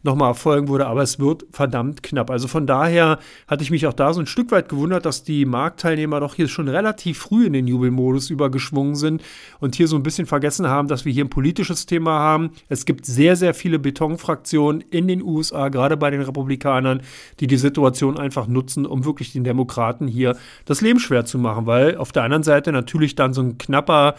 nochmal 0.02 0.28
erfolgen 0.28 0.68
würde, 0.68 0.86
aber 0.86 1.02
es 1.02 1.18
wird 1.18 1.44
verdammt 1.52 2.02
knapp. 2.02 2.30
Also 2.30 2.48
von 2.48 2.66
daher 2.66 3.18
hatte 3.46 3.62
ich 3.62 3.70
mich 3.70 3.86
auch 3.86 3.92
da 3.92 4.12
so 4.12 4.20
ein 4.20 4.26
Stück 4.26 4.50
weit 4.50 4.68
gewundert, 4.68 5.06
dass 5.06 5.22
die 5.22 5.44
Marktteilnehmer 5.44 6.20
doch 6.20 6.34
hier 6.34 6.48
schon 6.48 6.68
relativ 6.68 7.18
früh 7.18 7.46
in 7.46 7.52
den 7.52 7.66
Jubelmodus 7.66 8.30
übergeschwungen 8.30 8.96
sind 8.96 9.22
und 9.60 9.74
hier 9.76 9.88
so 9.88 9.96
ein 9.96 10.02
bisschen 10.02 10.26
vergessen 10.26 10.66
haben, 10.66 10.88
dass 10.88 11.04
wir 11.04 11.12
hier 11.12 11.24
ein 11.24 11.30
politisches 11.30 11.86
Thema 11.86 12.18
haben. 12.18 12.50
Es 12.68 12.84
gibt 12.84 13.06
sehr, 13.06 13.36
sehr 13.36 13.54
viele 13.54 13.78
Betonfraktionen 13.78 14.82
in 14.90 15.06
den 15.06 15.22
USA, 15.22 15.68
gerade 15.68 15.96
bei 15.96 16.10
den 16.10 16.22
Republikanern, 16.22 17.02
die 17.40 17.46
die 17.46 17.56
Situation 17.56 18.18
einfach 18.18 18.46
nutzen, 18.46 18.86
um 18.86 19.04
wirklich 19.04 19.32
den 19.32 19.44
Demokraten 19.44 20.08
hier 20.08 20.36
das 20.64 20.80
Leben 20.80 20.98
schwer 20.98 21.24
zu 21.24 21.38
machen, 21.38 21.66
weil 21.66 21.96
auf 21.96 22.12
der 22.12 22.24
anderen 22.24 22.42
Seite 22.42 22.72
natürlich 22.72 23.14
dann 23.14 23.34
so 23.34 23.42
ein 23.42 23.58
knapper, 23.58 24.16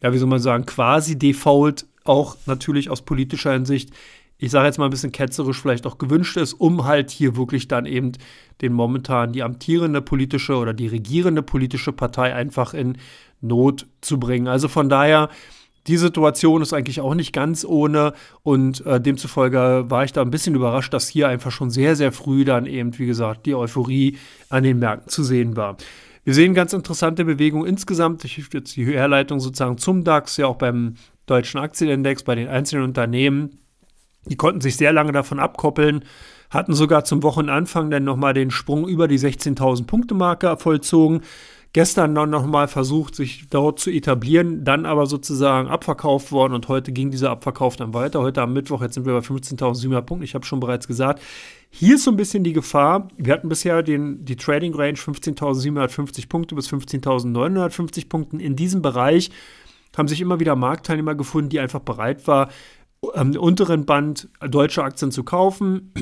ja, 0.00 0.12
wie 0.12 0.18
soll 0.18 0.28
man 0.28 0.38
sagen, 0.38 0.64
quasi 0.64 1.18
Default 1.18 1.86
auch 2.04 2.36
natürlich 2.46 2.90
aus 2.90 3.02
politischer 3.02 3.52
Hinsicht 3.52 3.90
ich 4.38 4.52
sage 4.52 4.66
jetzt 4.66 4.78
mal 4.78 4.84
ein 4.84 4.90
bisschen 4.90 5.12
ketzerisch, 5.12 5.60
vielleicht 5.60 5.86
auch 5.86 5.98
gewünscht 5.98 6.36
ist, 6.36 6.54
um 6.54 6.84
halt 6.84 7.10
hier 7.10 7.36
wirklich 7.36 7.66
dann 7.66 7.86
eben 7.86 8.12
den 8.60 8.72
momentan 8.72 9.32
die 9.32 9.42
amtierende 9.42 10.00
politische 10.00 10.56
oder 10.56 10.72
die 10.72 10.86
regierende 10.86 11.42
politische 11.42 11.92
Partei 11.92 12.34
einfach 12.34 12.72
in 12.72 12.98
Not 13.40 13.86
zu 14.00 14.18
bringen. 14.18 14.46
Also 14.46 14.68
von 14.68 14.88
daher, 14.88 15.28
die 15.88 15.96
Situation 15.96 16.62
ist 16.62 16.72
eigentlich 16.72 17.00
auch 17.00 17.14
nicht 17.14 17.32
ganz 17.32 17.64
ohne 17.64 18.12
und 18.42 18.84
äh, 18.86 19.00
demzufolge 19.00 19.86
war 19.88 20.04
ich 20.04 20.12
da 20.12 20.22
ein 20.22 20.30
bisschen 20.30 20.54
überrascht, 20.54 20.92
dass 20.92 21.08
hier 21.08 21.28
einfach 21.28 21.50
schon 21.50 21.70
sehr, 21.70 21.96
sehr 21.96 22.12
früh 22.12 22.44
dann 22.44 22.66
eben, 22.66 22.96
wie 22.98 23.06
gesagt, 23.06 23.46
die 23.46 23.54
Euphorie 23.54 24.18
an 24.50 24.62
den 24.62 24.78
Märkten 24.78 25.08
zu 25.08 25.24
sehen 25.24 25.56
war. 25.56 25.76
Wir 26.24 26.34
sehen 26.34 26.52
ganz 26.52 26.74
interessante 26.74 27.24
Bewegungen 27.24 27.66
insgesamt. 27.66 28.24
Ich 28.24 28.36
jetzt 28.52 28.76
die 28.76 28.84
Herleitung 28.84 29.40
sozusagen 29.40 29.78
zum 29.78 30.04
DAX, 30.04 30.36
ja 30.36 30.46
auch 30.46 30.56
beim 30.56 30.94
deutschen 31.26 31.58
Aktienindex, 31.58 32.22
bei 32.22 32.34
den 32.34 32.48
einzelnen 32.48 32.84
Unternehmen 32.84 33.58
die 34.28 34.36
konnten 34.36 34.60
sich 34.60 34.76
sehr 34.76 34.92
lange 34.92 35.12
davon 35.12 35.38
abkoppeln, 35.38 36.04
hatten 36.50 36.74
sogar 36.74 37.04
zum 37.04 37.22
Wochenanfang 37.22 37.90
dann 37.90 38.04
nochmal 38.04 38.34
den 38.34 38.50
Sprung 38.50 38.88
über 38.88 39.08
die 39.08 39.18
16.000 39.18 39.86
Punkte 39.86 40.14
Marke 40.14 40.56
vollzogen. 40.56 41.22
Gestern 41.74 42.14
dann 42.14 42.30
nochmal 42.30 42.66
versucht, 42.66 43.14
sich 43.14 43.50
dort 43.50 43.78
zu 43.78 43.90
etablieren, 43.90 44.64
dann 44.64 44.86
aber 44.86 45.04
sozusagen 45.04 45.68
abverkauft 45.68 46.32
worden 46.32 46.54
und 46.54 46.66
heute 46.68 46.92
ging 46.92 47.10
dieser 47.10 47.30
Abverkauf 47.30 47.76
dann 47.76 47.92
weiter. 47.92 48.20
Heute 48.20 48.40
am 48.40 48.54
Mittwoch, 48.54 48.80
jetzt 48.80 48.94
sind 48.94 49.04
wir 49.04 49.12
bei 49.12 49.18
15.700 49.18 50.00
Punkten, 50.00 50.24
ich 50.24 50.34
habe 50.34 50.46
schon 50.46 50.60
bereits 50.60 50.88
gesagt. 50.88 51.22
Hier 51.68 51.96
ist 51.96 52.04
so 52.04 52.10
ein 52.10 52.16
bisschen 52.16 52.42
die 52.42 52.54
Gefahr, 52.54 53.08
wir 53.18 53.34
hatten 53.34 53.50
bisher 53.50 53.82
den, 53.82 54.24
die 54.24 54.36
Trading 54.36 54.74
Range 54.74 54.96
15.750 54.96 56.30
Punkte 56.30 56.54
bis 56.54 56.70
15.950 56.70 58.08
Punkten. 58.08 58.40
In 58.40 58.56
diesem 58.56 58.80
Bereich 58.80 59.30
haben 59.96 60.08
sich 60.08 60.22
immer 60.22 60.40
wieder 60.40 60.56
Marktteilnehmer 60.56 61.16
gefunden, 61.16 61.50
die 61.50 61.60
einfach 61.60 61.80
bereit 61.80 62.26
waren, 62.26 62.48
am 63.14 63.36
unteren 63.36 63.86
Band 63.86 64.28
deutsche 64.40 64.82
Aktien 64.82 65.10
zu 65.10 65.24
kaufen 65.24 65.92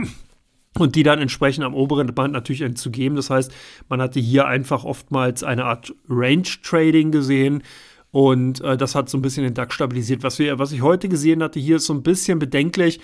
und 0.78 0.94
die 0.94 1.02
dann 1.02 1.20
entsprechend 1.20 1.64
am 1.64 1.74
oberen 1.74 2.14
Band 2.14 2.32
natürlich 2.32 2.76
zu 2.76 2.90
geben. 2.90 3.16
Das 3.16 3.30
heißt, 3.30 3.52
man 3.88 4.00
hatte 4.00 4.20
hier 4.20 4.46
einfach 4.46 4.84
oftmals 4.84 5.42
eine 5.42 5.64
Art 5.64 5.94
Range-Trading 6.08 7.10
gesehen. 7.10 7.62
Und 8.10 8.60
äh, 8.62 8.76
das 8.76 8.94
hat 8.94 9.08
so 9.08 9.18
ein 9.18 9.22
bisschen 9.22 9.44
den 9.44 9.54
DAX 9.54 9.74
stabilisiert. 9.74 10.22
Was, 10.22 10.38
wir, 10.38 10.58
was 10.58 10.72
ich 10.72 10.82
heute 10.82 11.08
gesehen 11.08 11.42
hatte, 11.42 11.60
hier 11.60 11.76
ist 11.76 11.86
so 11.86 11.92
ein 11.92 12.02
bisschen 12.02 12.38
bedenklich, 12.38 13.00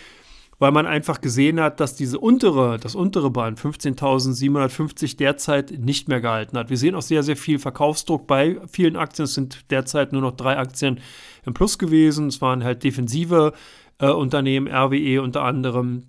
weil 0.58 0.70
man 0.70 0.86
einfach 0.86 1.20
gesehen 1.20 1.60
hat, 1.60 1.80
dass 1.80 1.96
diese 1.96 2.18
untere, 2.18 2.78
das 2.78 2.94
untere 2.94 3.30
Band 3.30 3.58
15.750 3.60 5.16
derzeit 5.16 5.72
nicht 5.72 6.08
mehr 6.08 6.20
gehalten 6.20 6.56
hat. 6.56 6.70
Wir 6.70 6.76
sehen 6.76 6.94
auch 6.94 7.02
sehr, 7.02 7.22
sehr 7.22 7.36
viel 7.36 7.58
Verkaufsdruck 7.58 8.26
bei 8.26 8.58
vielen 8.70 8.96
Aktien. 8.96 9.24
Es 9.24 9.34
sind 9.34 9.70
derzeit 9.70 10.12
nur 10.12 10.22
noch 10.22 10.36
drei 10.36 10.56
Aktien 10.56 11.00
im 11.44 11.52
Plus 11.52 11.78
gewesen. 11.78 12.28
Es 12.28 12.40
waren 12.40 12.62
halt 12.62 12.84
defensive 12.84 13.52
äh, 13.98 14.08
Unternehmen, 14.08 14.68
RWE 14.68 15.22
unter 15.22 15.42
anderem, 15.42 16.04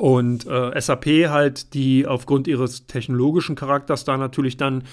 und 0.00 0.46
äh, 0.46 0.80
SAP 0.80 1.28
halt, 1.28 1.74
die 1.74 2.06
aufgrund 2.06 2.48
ihres 2.48 2.86
technologischen 2.86 3.54
Charakters 3.54 4.04
da 4.04 4.16
natürlich 4.16 4.56
dann 4.56 4.84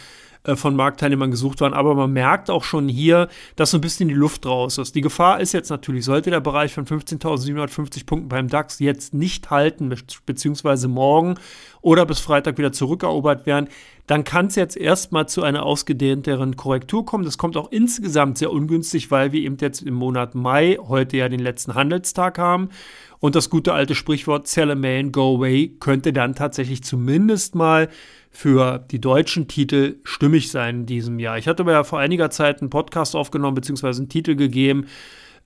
äh, 0.48 0.56
von 0.56 0.75
Marktteilnehmern 0.75 1.30
gesucht 1.30 1.62
waren. 1.62 1.74
Aber 1.74 1.94
man 1.94 2.12
merkt 2.12 2.50
auch 2.50 2.63
schon 2.63 2.88
hier, 2.88 3.27
dass 3.56 3.72
so 3.72 3.77
ein 3.77 3.82
bisschen 3.82 4.08
die 4.08 4.16
Luft 4.16 4.46
raus 4.46 4.77
ist. 4.77 4.96
Die 4.96 5.01
Gefahr 5.01 5.39
ist 5.39 5.54
jetzt 5.54 5.70
natürlich, 5.70 6.06
sollte 6.06 6.32
der 6.32 6.39
Bereich 6.39 6.74
von 6.74 6.86
15.750 6.86 8.06
Punkten 8.06 8.30
beim 8.30 8.48
DAX 8.48 8.80
jetzt 8.80 9.13
nicht 9.13 9.51
halten, 9.51 9.94
beziehungsweise 10.25 10.88
morgen 10.88 11.36
oder 11.82 12.06
bis 12.06 12.20
Freitag 12.20 12.58
wieder 12.58 12.72
zurückerobert 12.72 13.46
werden, 13.46 13.68
dann 14.08 14.24
kann 14.24 14.48
es 14.48 14.56
jetzt 14.56 14.77
erstmal 14.77 15.27
zu 15.27 15.44
einer 15.44 15.63
ausgedehnteren 15.63 16.56
Korrektur 16.56 17.06
kommen. 17.06 17.25
Das 17.25 17.38
kommt 17.38 17.58
auch 17.58 17.72
insgesamt 17.72 18.38
sehr 18.38 18.51
ungünstig, 18.51 19.12
weil 19.12 19.34
wir 19.34 19.42
eben 19.42 19.58
jetzt 19.60 19.82
im 19.82 19.94
Monat 19.94 20.34
Mai 20.34 20.77
heute 20.82 21.18
ja 21.18 21.30
den 21.30 21.42
letzten 21.42 21.75
Handelstag 21.75 22.38
haben. 22.38 22.70
Und 23.20 23.36
das 23.36 23.50
gute 23.50 23.74
alte 23.74 23.96
Sprichwort 23.96 24.48
Sell 24.48 24.72
a 24.72 24.75
man, 24.75 25.12
go 25.12 25.36
away 25.36 25.75
könnte 25.80 26.13
dann 26.13 26.36
tatsächlich 26.36 26.84
zumindest 26.84 27.56
mal 27.56 27.89
für 28.38 28.77
die 28.91 29.01
deutschen 29.01 29.48
Titel 29.48 29.96
stimmig 30.03 30.51
sein 30.51 30.82
in 30.82 30.86
diesem 30.86 31.17
Jahr. 31.17 31.39
Ich 31.39 31.48
hatte 31.48 31.63
aber 31.63 31.72
ja 31.72 31.84
vor 31.84 31.98
einiger 31.98 32.29
Zeit 32.29 32.62
einen 32.62 32.70
Podcast 32.70 33.15
aufgenommen, 33.15 33.56
beziehungsweise 33.56 34.01
einen 34.01 34.10
Titel 34.10 34.36
gegeben. 34.36 34.86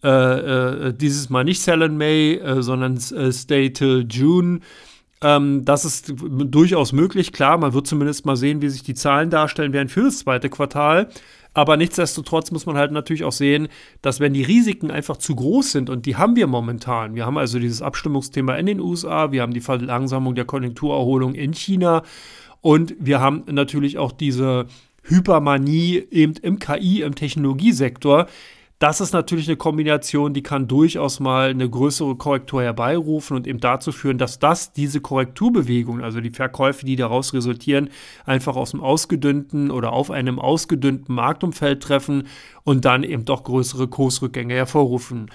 Äh, 0.03 0.09
äh, 0.09 0.93
dieses 0.93 1.29
Mal 1.29 1.45
nicht 1.45 1.61
Sell 1.61 1.83
in 1.83 1.95
May, 1.95 2.33
äh, 2.33 2.61
sondern 2.61 2.97
äh, 2.97 3.31
Stay 3.31 3.71
till 3.71 4.05
June. 4.09 4.59
Ähm, 5.21 5.63
das 5.63 5.85
ist 5.85 6.13
durchaus 6.17 6.91
möglich. 6.91 7.31
Klar, 7.31 7.57
man 7.59 7.71
wird 7.71 7.87
zumindest 7.87 8.25
mal 8.25 8.35
sehen, 8.35 8.61
wie 8.61 8.67
sich 8.67 8.83
die 8.83 8.93
Zahlen 8.93 9.29
darstellen 9.29 9.71
werden 9.71 9.87
für 9.87 10.03
das 10.03 10.19
zweite 10.19 10.49
Quartal. 10.49 11.07
Aber 11.53 11.75
nichtsdestotrotz 11.75 12.51
muss 12.51 12.65
man 12.65 12.77
halt 12.77 12.91
natürlich 12.91 13.25
auch 13.25 13.31
sehen, 13.33 13.67
dass 14.01 14.19
wenn 14.19 14.33
die 14.33 14.43
Risiken 14.43 14.89
einfach 14.89 15.17
zu 15.17 15.35
groß 15.35 15.71
sind, 15.71 15.89
und 15.89 16.05
die 16.05 16.15
haben 16.15 16.35
wir 16.35 16.47
momentan, 16.47 17.13
wir 17.15 17.25
haben 17.25 17.37
also 17.37 17.59
dieses 17.59 17.81
Abstimmungsthema 17.81 18.55
in 18.55 18.67
den 18.67 18.79
USA, 18.79 19.31
wir 19.31 19.41
haben 19.41 19.53
die 19.53 19.61
Verlangsamung 19.61 20.35
der 20.35 20.45
Konjunkturerholung 20.45 21.35
in 21.35 21.53
China 21.53 22.03
und 22.61 22.95
wir 22.99 23.19
haben 23.19 23.43
natürlich 23.47 23.97
auch 23.97 24.13
diese 24.13 24.67
Hypermanie 25.03 26.07
eben 26.11 26.35
im 26.41 26.59
KI, 26.59 27.01
im 27.01 27.15
Technologiesektor. 27.15 28.27
Das 28.81 28.99
ist 28.99 29.13
natürlich 29.13 29.47
eine 29.47 29.57
Kombination, 29.57 30.33
die 30.33 30.41
kann 30.41 30.67
durchaus 30.67 31.19
mal 31.19 31.51
eine 31.51 31.69
größere 31.69 32.15
Korrektur 32.15 32.63
herbeirufen 32.63 33.37
und 33.37 33.45
eben 33.45 33.59
dazu 33.59 33.91
führen, 33.91 34.17
dass 34.17 34.39
das, 34.39 34.73
diese 34.73 35.01
Korrekturbewegungen, 35.01 36.03
also 36.03 36.19
die 36.19 36.31
Verkäufe, 36.31 36.83
die 36.83 36.95
daraus 36.95 37.31
resultieren, 37.35 37.91
einfach 38.25 38.55
aus 38.55 38.73
einem 38.73 38.81
ausgedünnten 38.81 39.69
oder 39.69 39.93
auf 39.93 40.09
einem 40.09 40.39
ausgedünnten 40.39 41.13
Marktumfeld 41.13 41.83
treffen 41.83 42.23
und 42.63 42.83
dann 42.83 43.03
eben 43.03 43.23
doch 43.23 43.43
größere 43.43 43.87
Kursrückgänge 43.87 44.55
hervorrufen. 44.55 45.29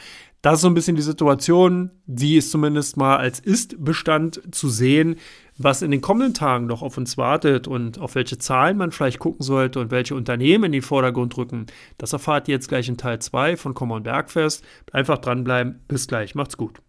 Das 0.47 0.59
ist 0.59 0.61
so 0.61 0.69
ein 0.69 0.75
bisschen 0.75 0.95
die 0.95 1.03
Situation, 1.03 1.91
die 2.07 2.37
ist 2.37 2.53
zumindest 2.53 2.97
mal 2.97 3.17
als 3.17 3.41
Ist-Bestand 3.41 4.55
zu 4.55 4.69
sehen 4.69 5.17
was 5.59 5.83
in 5.83 5.91
den 5.91 6.01
kommenden 6.01 6.35
Tagen 6.35 6.67
noch 6.67 6.83
auf 6.83 6.99
uns 6.99 7.17
wartet 7.17 7.67
und 7.67 7.99
auf 7.99 8.15
welche 8.15 8.39
Zahlen 8.39 8.77
man 8.77 8.93
vielleicht 8.93 9.19
gucken 9.19 9.43
sollte 9.43 9.81
und 9.81 9.91
welche 9.91 10.15
Unternehmen 10.15 10.65
in 10.65 10.73
den 10.73 10.83
Vordergrund 10.83 11.37
rücken, 11.37 11.65
das 11.97 12.13
erfahrt 12.13 12.47
ihr 12.47 12.55
jetzt 12.55 12.69
gleich 12.69 12.89
in 12.89 12.99
Teil 12.99 13.21
2 13.21 13.57
von 13.57 13.73
Common 13.73 14.03
Bergfest. 14.03 14.63
Einfach 14.93 15.17
dranbleiben. 15.17 15.81
Bis 15.89 16.07
gleich. 16.07 16.35
Macht's 16.35 16.59
gut. 16.59 16.83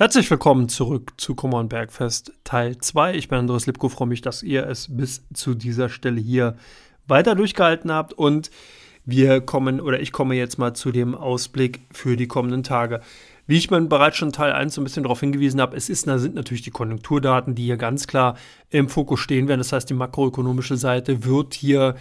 Herzlich 0.00 0.30
willkommen 0.30 0.70
zurück 0.70 1.12
zu 1.18 1.34
Kummer 1.34 1.58
und 1.58 1.68
Bergfest 1.68 2.32
Teil 2.42 2.78
2. 2.78 3.16
Ich 3.16 3.28
bin 3.28 3.36
Andreas 3.36 3.66
Lipko, 3.66 3.90
freue 3.90 4.08
mich, 4.08 4.22
dass 4.22 4.42
ihr 4.42 4.66
es 4.66 4.88
bis 4.88 5.26
zu 5.34 5.54
dieser 5.54 5.90
Stelle 5.90 6.18
hier 6.18 6.56
weiter 7.06 7.34
durchgehalten 7.34 7.92
habt 7.92 8.14
und 8.14 8.50
wir 9.04 9.42
kommen 9.42 9.78
oder 9.78 10.00
ich 10.00 10.10
komme 10.10 10.36
jetzt 10.36 10.56
mal 10.56 10.72
zu 10.72 10.90
dem 10.90 11.14
Ausblick 11.14 11.82
für 11.92 12.16
die 12.16 12.28
kommenden 12.28 12.62
Tage. 12.62 13.02
Wie 13.46 13.58
ich 13.58 13.70
mir 13.70 13.78
bereits 13.82 14.16
schon 14.16 14.32
Teil 14.32 14.52
1 14.52 14.74
so 14.74 14.80
ein 14.80 14.84
bisschen 14.84 15.02
darauf 15.02 15.20
hingewiesen 15.20 15.60
habe, 15.60 15.76
es 15.76 15.90
ist, 15.90 16.06
sind 16.06 16.34
natürlich 16.34 16.62
die 16.62 16.70
Konjunkturdaten, 16.70 17.54
die 17.54 17.64
hier 17.64 17.76
ganz 17.76 18.06
klar 18.06 18.38
im 18.70 18.88
Fokus 18.88 19.20
stehen 19.20 19.48
werden. 19.48 19.60
Das 19.60 19.74
heißt, 19.74 19.90
die 19.90 19.94
makroökonomische 19.94 20.78
Seite 20.78 21.26
wird 21.26 21.52
hier 21.52 21.94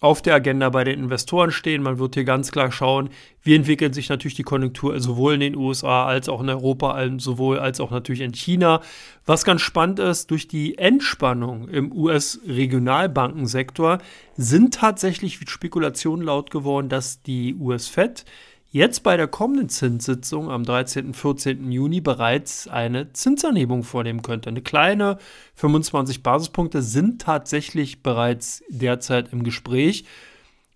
auf 0.00 0.22
der 0.22 0.34
Agenda 0.34 0.70
bei 0.70 0.82
den 0.82 0.98
Investoren 0.98 1.50
stehen. 1.50 1.82
Man 1.82 1.98
wird 1.98 2.14
hier 2.14 2.24
ganz 2.24 2.50
klar 2.50 2.72
schauen, 2.72 3.10
wie 3.42 3.54
entwickelt 3.54 3.94
sich 3.94 4.08
natürlich 4.08 4.34
die 4.34 4.42
Konjunktur 4.42 4.98
sowohl 4.98 5.34
in 5.34 5.40
den 5.40 5.56
USA 5.56 6.06
als 6.06 6.30
auch 6.30 6.40
in 6.40 6.48
Europa, 6.48 6.98
sowohl 7.18 7.58
als 7.58 7.80
auch 7.80 7.90
natürlich 7.90 8.22
in 8.22 8.32
China. 8.32 8.80
Was 9.26 9.44
ganz 9.44 9.60
spannend 9.60 9.98
ist, 9.98 10.30
durch 10.30 10.48
die 10.48 10.78
Entspannung 10.78 11.68
im 11.68 11.92
US-Regionalbankensektor 11.92 13.98
sind 14.36 14.74
tatsächlich 14.74 15.38
Spekulationen 15.46 16.24
laut 16.24 16.50
geworden, 16.50 16.88
dass 16.88 17.22
die 17.22 17.54
US-Fed 17.54 18.24
jetzt 18.70 19.02
bei 19.02 19.16
der 19.16 19.26
kommenden 19.26 19.68
Zinssitzung 19.68 20.50
am 20.50 20.64
13. 20.64 21.06
und 21.06 21.16
14. 21.16 21.70
Juni 21.72 22.00
bereits 22.00 22.68
eine 22.68 23.12
Zinsanhebung 23.12 23.82
vornehmen 23.82 24.22
könnte. 24.22 24.48
Eine 24.48 24.62
kleine 24.62 25.18
25 25.56 26.22
Basispunkte 26.22 26.80
sind 26.82 27.20
tatsächlich 27.20 28.02
bereits 28.02 28.62
derzeit 28.68 29.32
im 29.32 29.42
Gespräch. 29.42 30.04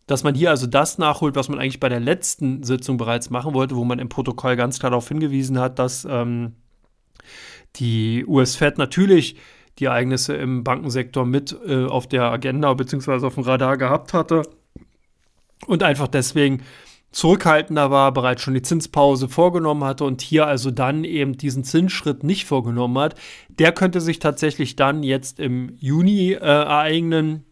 Dass 0.07 0.23
man 0.23 0.35
hier 0.35 0.51
also 0.51 0.67
das 0.67 0.99
nachholt, 0.99 1.35
was 1.35 1.49
man 1.49 1.59
eigentlich 1.59 1.81
bei 1.81 1.89
der 1.89 2.01
letzten 2.01 2.63
Sitzung 2.63 2.99
bereits 2.99 3.31
machen 3.31 3.55
wollte, 3.55 3.77
wo 3.77 3.85
man 3.85 3.99
im 3.99 4.11
Protokoll 4.11 4.55
ganz 4.57 4.79
klar 4.79 4.91
darauf 4.91 5.09
hingewiesen 5.09 5.59
hat, 5.59 5.79
dass 5.79 6.07
ähm, 6.09 6.57
die 7.77 8.27
US-Fed 8.27 8.77
natürlich 8.77 9.37
die 9.79 9.87
Ereignisse 9.87 10.35
im 10.35 10.63
Bankensektor 10.63 11.25
mit 11.25 11.57
äh, 11.67 11.87
auf 11.87 12.07
der 12.07 12.25
Agenda 12.25 12.75
bzw. 12.75 13.25
auf 13.27 13.35
dem 13.35 13.45
Radar 13.45 13.79
gehabt 13.79 14.13
hatte 14.13 14.43
und 15.67 15.83
einfach 15.83 16.09
deswegen 16.09 16.63
zurückhaltender 17.15 17.93
war, 17.93 18.13
bereits 18.13 18.43
schon 18.43 18.55
die 18.55 18.63
Zinspause 18.63 19.29
vorgenommen 19.29 19.85
hatte 19.85 20.05
und 20.05 20.21
hier 20.21 20.49
also 20.49 20.73
dann 20.73 21.05
eben 21.05 21.39
diesen 21.39 21.63
Zinsschritt 21.63 22.25
nicht 22.25 22.45
vorgenommen 22.45 22.99
hat, 22.99 23.15
der 23.49 23.71
könnte 23.71 24.01
sich 24.01 24.19
tatsächlich 24.19 24.75
dann 24.75 25.05
jetzt 25.05 25.39
im 25.39 25.77
Juni 25.79 26.33
äh, 26.33 26.39
ereignen. 26.39 27.45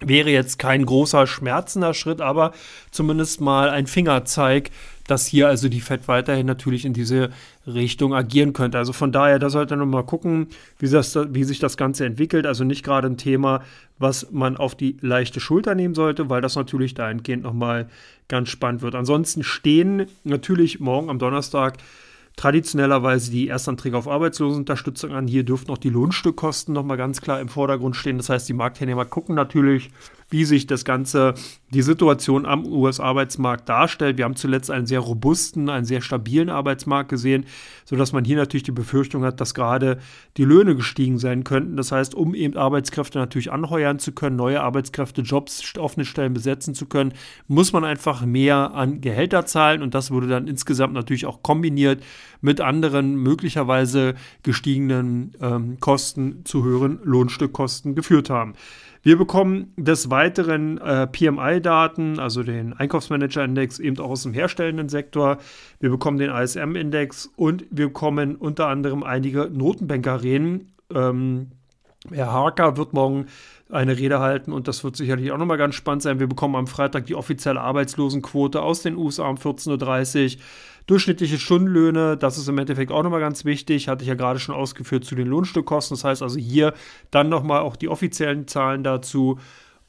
Wäre 0.00 0.30
jetzt 0.30 0.58
kein 0.58 0.84
großer 0.84 1.26
schmerzender 1.26 1.94
Schritt, 1.94 2.20
aber 2.20 2.52
zumindest 2.90 3.40
mal 3.40 3.70
ein 3.70 3.86
Fingerzeig, 3.86 4.70
dass 5.08 5.26
hier 5.26 5.48
also 5.48 5.68
die 5.68 5.80
FED 5.80 6.06
weiterhin 6.06 6.46
natürlich 6.46 6.84
in 6.84 6.92
diese 6.92 7.30
Richtung 7.66 8.14
agieren 8.14 8.52
könnte. 8.52 8.78
Also 8.78 8.92
von 8.92 9.10
daher, 9.10 9.38
da 9.38 9.50
sollte 9.50 9.74
man 9.74 9.88
mal 9.88 10.04
gucken, 10.04 10.48
wie, 10.78 10.88
das, 10.88 11.18
wie 11.30 11.44
sich 11.44 11.58
das 11.58 11.76
Ganze 11.76 12.04
entwickelt. 12.04 12.46
Also 12.46 12.62
nicht 12.62 12.84
gerade 12.84 13.08
ein 13.08 13.16
Thema, 13.16 13.62
was 13.98 14.30
man 14.30 14.56
auf 14.56 14.74
die 14.74 14.96
leichte 15.00 15.40
Schulter 15.40 15.74
nehmen 15.74 15.94
sollte, 15.94 16.28
weil 16.30 16.42
das 16.42 16.54
natürlich 16.54 16.94
dahingehend 16.94 17.42
nochmal 17.42 17.88
ganz 18.28 18.50
spannend 18.50 18.82
wird. 18.82 18.94
Ansonsten 18.94 19.42
stehen 19.42 20.06
natürlich 20.24 20.78
morgen 20.78 21.08
am 21.08 21.18
Donnerstag 21.18 21.78
traditionellerweise 22.36 23.30
die 23.30 23.48
Erstanträge 23.48 23.96
auf 23.96 24.06
Arbeitslosenunterstützung 24.06 25.12
an. 25.12 25.26
Hier 25.26 25.42
dürften 25.42 25.72
auch 25.72 25.78
die 25.78 25.90
Lohnstückkosten 25.90 26.72
nochmal 26.74 26.98
ganz 26.98 27.20
klar 27.20 27.40
im 27.40 27.48
Vordergrund 27.48 27.96
stehen. 27.96 28.18
Das 28.18 28.28
heißt, 28.28 28.48
die 28.48 28.52
Marktteilnehmer 28.52 29.06
gucken 29.06 29.34
natürlich, 29.34 29.90
wie 30.30 30.44
sich 30.44 30.66
das 30.66 30.84
Ganze, 30.84 31.34
die 31.70 31.82
Situation 31.82 32.44
am 32.44 32.66
US-Arbeitsmarkt 32.66 33.68
darstellt. 33.68 34.18
Wir 34.18 34.24
haben 34.24 34.36
zuletzt 34.36 34.70
einen 34.70 34.86
sehr 34.86 35.00
robusten, 35.00 35.70
einen 35.70 35.84
sehr 35.84 36.00
stabilen 36.02 36.50
Arbeitsmarkt 36.50 37.08
gesehen, 37.08 37.46
sodass 37.84 38.12
man 38.12 38.24
hier 38.24 38.36
natürlich 38.36 38.64
die 38.64 38.72
Befürchtung 38.72 39.24
hat, 39.24 39.40
dass 39.40 39.54
gerade 39.54 39.98
die 40.36 40.44
Löhne 40.44 40.76
gestiegen 40.76 41.18
sein 41.18 41.44
könnten. 41.44 41.76
Das 41.76 41.92
heißt, 41.92 42.14
um 42.14 42.34
eben 42.34 42.56
Arbeitskräfte 42.56 43.18
natürlich 43.18 43.50
anheuern 43.50 43.98
zu 43.98 44.12
können, 44.12 44.36
neue 44.36 44.60
Arbeitskräfte, 44.60 45.22
Jobs, 45.22 45.74
offene 45.78 46.04
Stellen 46.04 46.34
besetzen 46.34 46.74
zu 46.74 46.86
können, 46.86 47.14
muss 47.46 47.72
man 47.72 47.84
einfach 47.84 48.24
mehr 48.24 48.74
an 48.74 49.00
Gehälter 49.00 49.46
zahlen 49.46 49.82
und 49.82 49.94
das 49.94 50.10
wurde 50.10 50.28
dann 50.28 50.46
insgesamt 50.46 50.92
natürlich 50.92 51.26
auch 51.26 51.42
kombiniert 51.42 52.02
mit 52.40 52.60
anderen 52.60 53.16
möglicherweise 53.16 54.14
gestiegenen 54.42 55.32
ähm, 55.40 55.80
Kosten 55.80 56.44
zu 56.44 56.64
höheren 56.64 57.00
Lohnstückkosten 57.02 57.94
geführt 57.94 58.30
haben. 58.30 58.54
Wir 59.02 59.16
bekommen 59.16 59.72
des 59.76 60.10
Weiteren 60.10 60.78
äh, 60.78 61.06
PMI-Daten, 61.06 62.18
also 62.18 62.42
den 62.42 62.72
Einkaufsmanager-Index, 62.72 63.78
eben 63.78 63.98
auch 63.98 64.10
aus 64.10 64.24
dem 64.24 64.32
herstellenden 64.32 64.88
Sektor. 64.88 65.38
Wir 65.80 65.90
bekommen 65.90 66.18
den 66.18 66.30
ISM-Index 66.30 67.30
und 67.36 67.64
wir 67.70 67.86
bekommen 67.86 68.36
unter 68.36 68.68
anderem 68.68 69.02
einige 69.02 69.50
Notenbanker-Reden. 69.52 70.72
Ähm, 70.94 71.52
Herr 72.10 72.32
Harker 72.32 72.76
wird 72.76 72.92
morgen 72.92 73.26
eine 73.70 73.98
Rede 73.98 74.20
halten 74.20 74.52
und 74.52 74.68
das 74.68 74.82
wird 74.84 74.96
sicherlich 74.96 75.30
auch 75.32 75.38
nochmal 75.38 75.58
ganz 75.58 75.74
spannend 75.74 76.02
sein. 76.02 76.20
Wir 76.20 76.26
bekommen 76.26 76.56
am 76.56 76.66
Freitag 76.66 77.06
die 77.06 77.14
offizielle 77.14 77.60
Arbeitslosenquote 77.60 78.62
aus 78.62 78.82
den 78.82 78.96
USA 78.96 79.28
um 79.28 79.36
14.30 79.36 80.36
Uhr. 80.36 80.42
Durchschnittliche 80.88 81.38
Stundenlöhne, 81.38 82.16
das 82.16 82.38
ist 82.38 82.48
im 82.48 82.56
Endeffekt 82.56 82.90
auch 82.92 83.02
nochmal 83.02 83.20
ganz 83.20 83.44
wichtig, 83.44 83.88
hatte 83.88 84.04
ich 84.04 84.08
ja 84.08 84.14
gerade 84.14 84.38
schon 84.38 84.54
ausgeführt 84.54 85.04
zu 85.04 85.14
den 85.14 85.28
Lohnstückkosten. 85.28 85.94
Das 85.94 86.04
heißt 86.04 86.22
also 86.22 86.38
hier 86.38 86.72
dann 87.10 87.28
nochmal 87.28 87.60
auch 87.60 87.76
die 87.76 87.90
offiziellen 87.90 88.48
Zahlen 88.48 88.82
dazu 88.82 89.38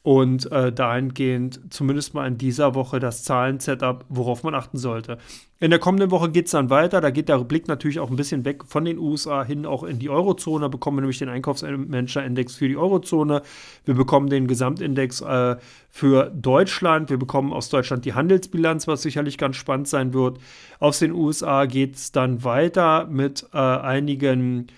und 0.02 0.50
äh, 0.50 0.72
dahingehend 0.72 1.60
zumindest 1.68 2.14
mal 2.14 2.26
in 2.26 2.38
dieser 2.38 2.74
Woche 2.74 3.00
das 3.00 3.22
Zahlen-Setup, 3.22 4.06
worauf 4.08 4.42
man 4.42 4.54
achten 4.54 4.78
sollte. 4.78 5.18
In 5.58 5.68
der 5.68 5.78
kommenden 5.78 6.10
Woche 6.10 6.30
geht 6.30 6.46
es 6.46 6.52
dann 6.52 6.70
weiter. 6.70 7.02
Da 7.02 7.10
geht 7.10 7.28
der 7.28 7.36
Blick 7.40 7.68
natürlich 7.68 8.00
auch 8.00 8.08
ein 8.08 8.16
bisschen 8.16 8.46
weg 8.46 8.64
von 8.64 8.86
den 8.86 8.98
USA 8.98 9.44
hin 9.44 9.66
auch 9.66 9.84
in 9.84 9.98
die 9.98 10.08
Eurozone. 10.08 10.62
Da 10.62 10.68
bekommen 10.68 10.96
wir 10.96 11.02
nämlich 11.02 11.18
den 11.18 11.28
Einkaufsmanager-Index 11.28 12.54
für 12.54 12.66
die 12.66 12.78
Eurozone. 12.78 13.42
Wir 13.84 13.94
bekommen 13.94 14.30
den 14.30 14.46
Gesamtindex 14.46 15.20
äh, 15.20 15.56
für 15.90 16.30
Deutschland. 16.30 17.10
Wir 17.10 17.18
bekommen 17.18 17.52
aus 17.52 17.68
Deutschland 17.68 18.06
die 18.06 18.14
Handelsbilanz, 18.14 18.88
was 18.88 19.02
sicherlich 19.02 19.36
ganz 19.36 19.56
spannend 19.56 19.88
sein 19.88 20.14
wird. 20.14 20.38
Aus 20.78 20.98
den 20.98 21.12
USA 21.12 21.66
geht 21.66 21.96
es 21.96 22.10
dann 22.10 22.42
weiter 22.42 23.06
mit 23.06 23.46
äh, 23.52 23.58
einigen 23.58 24.68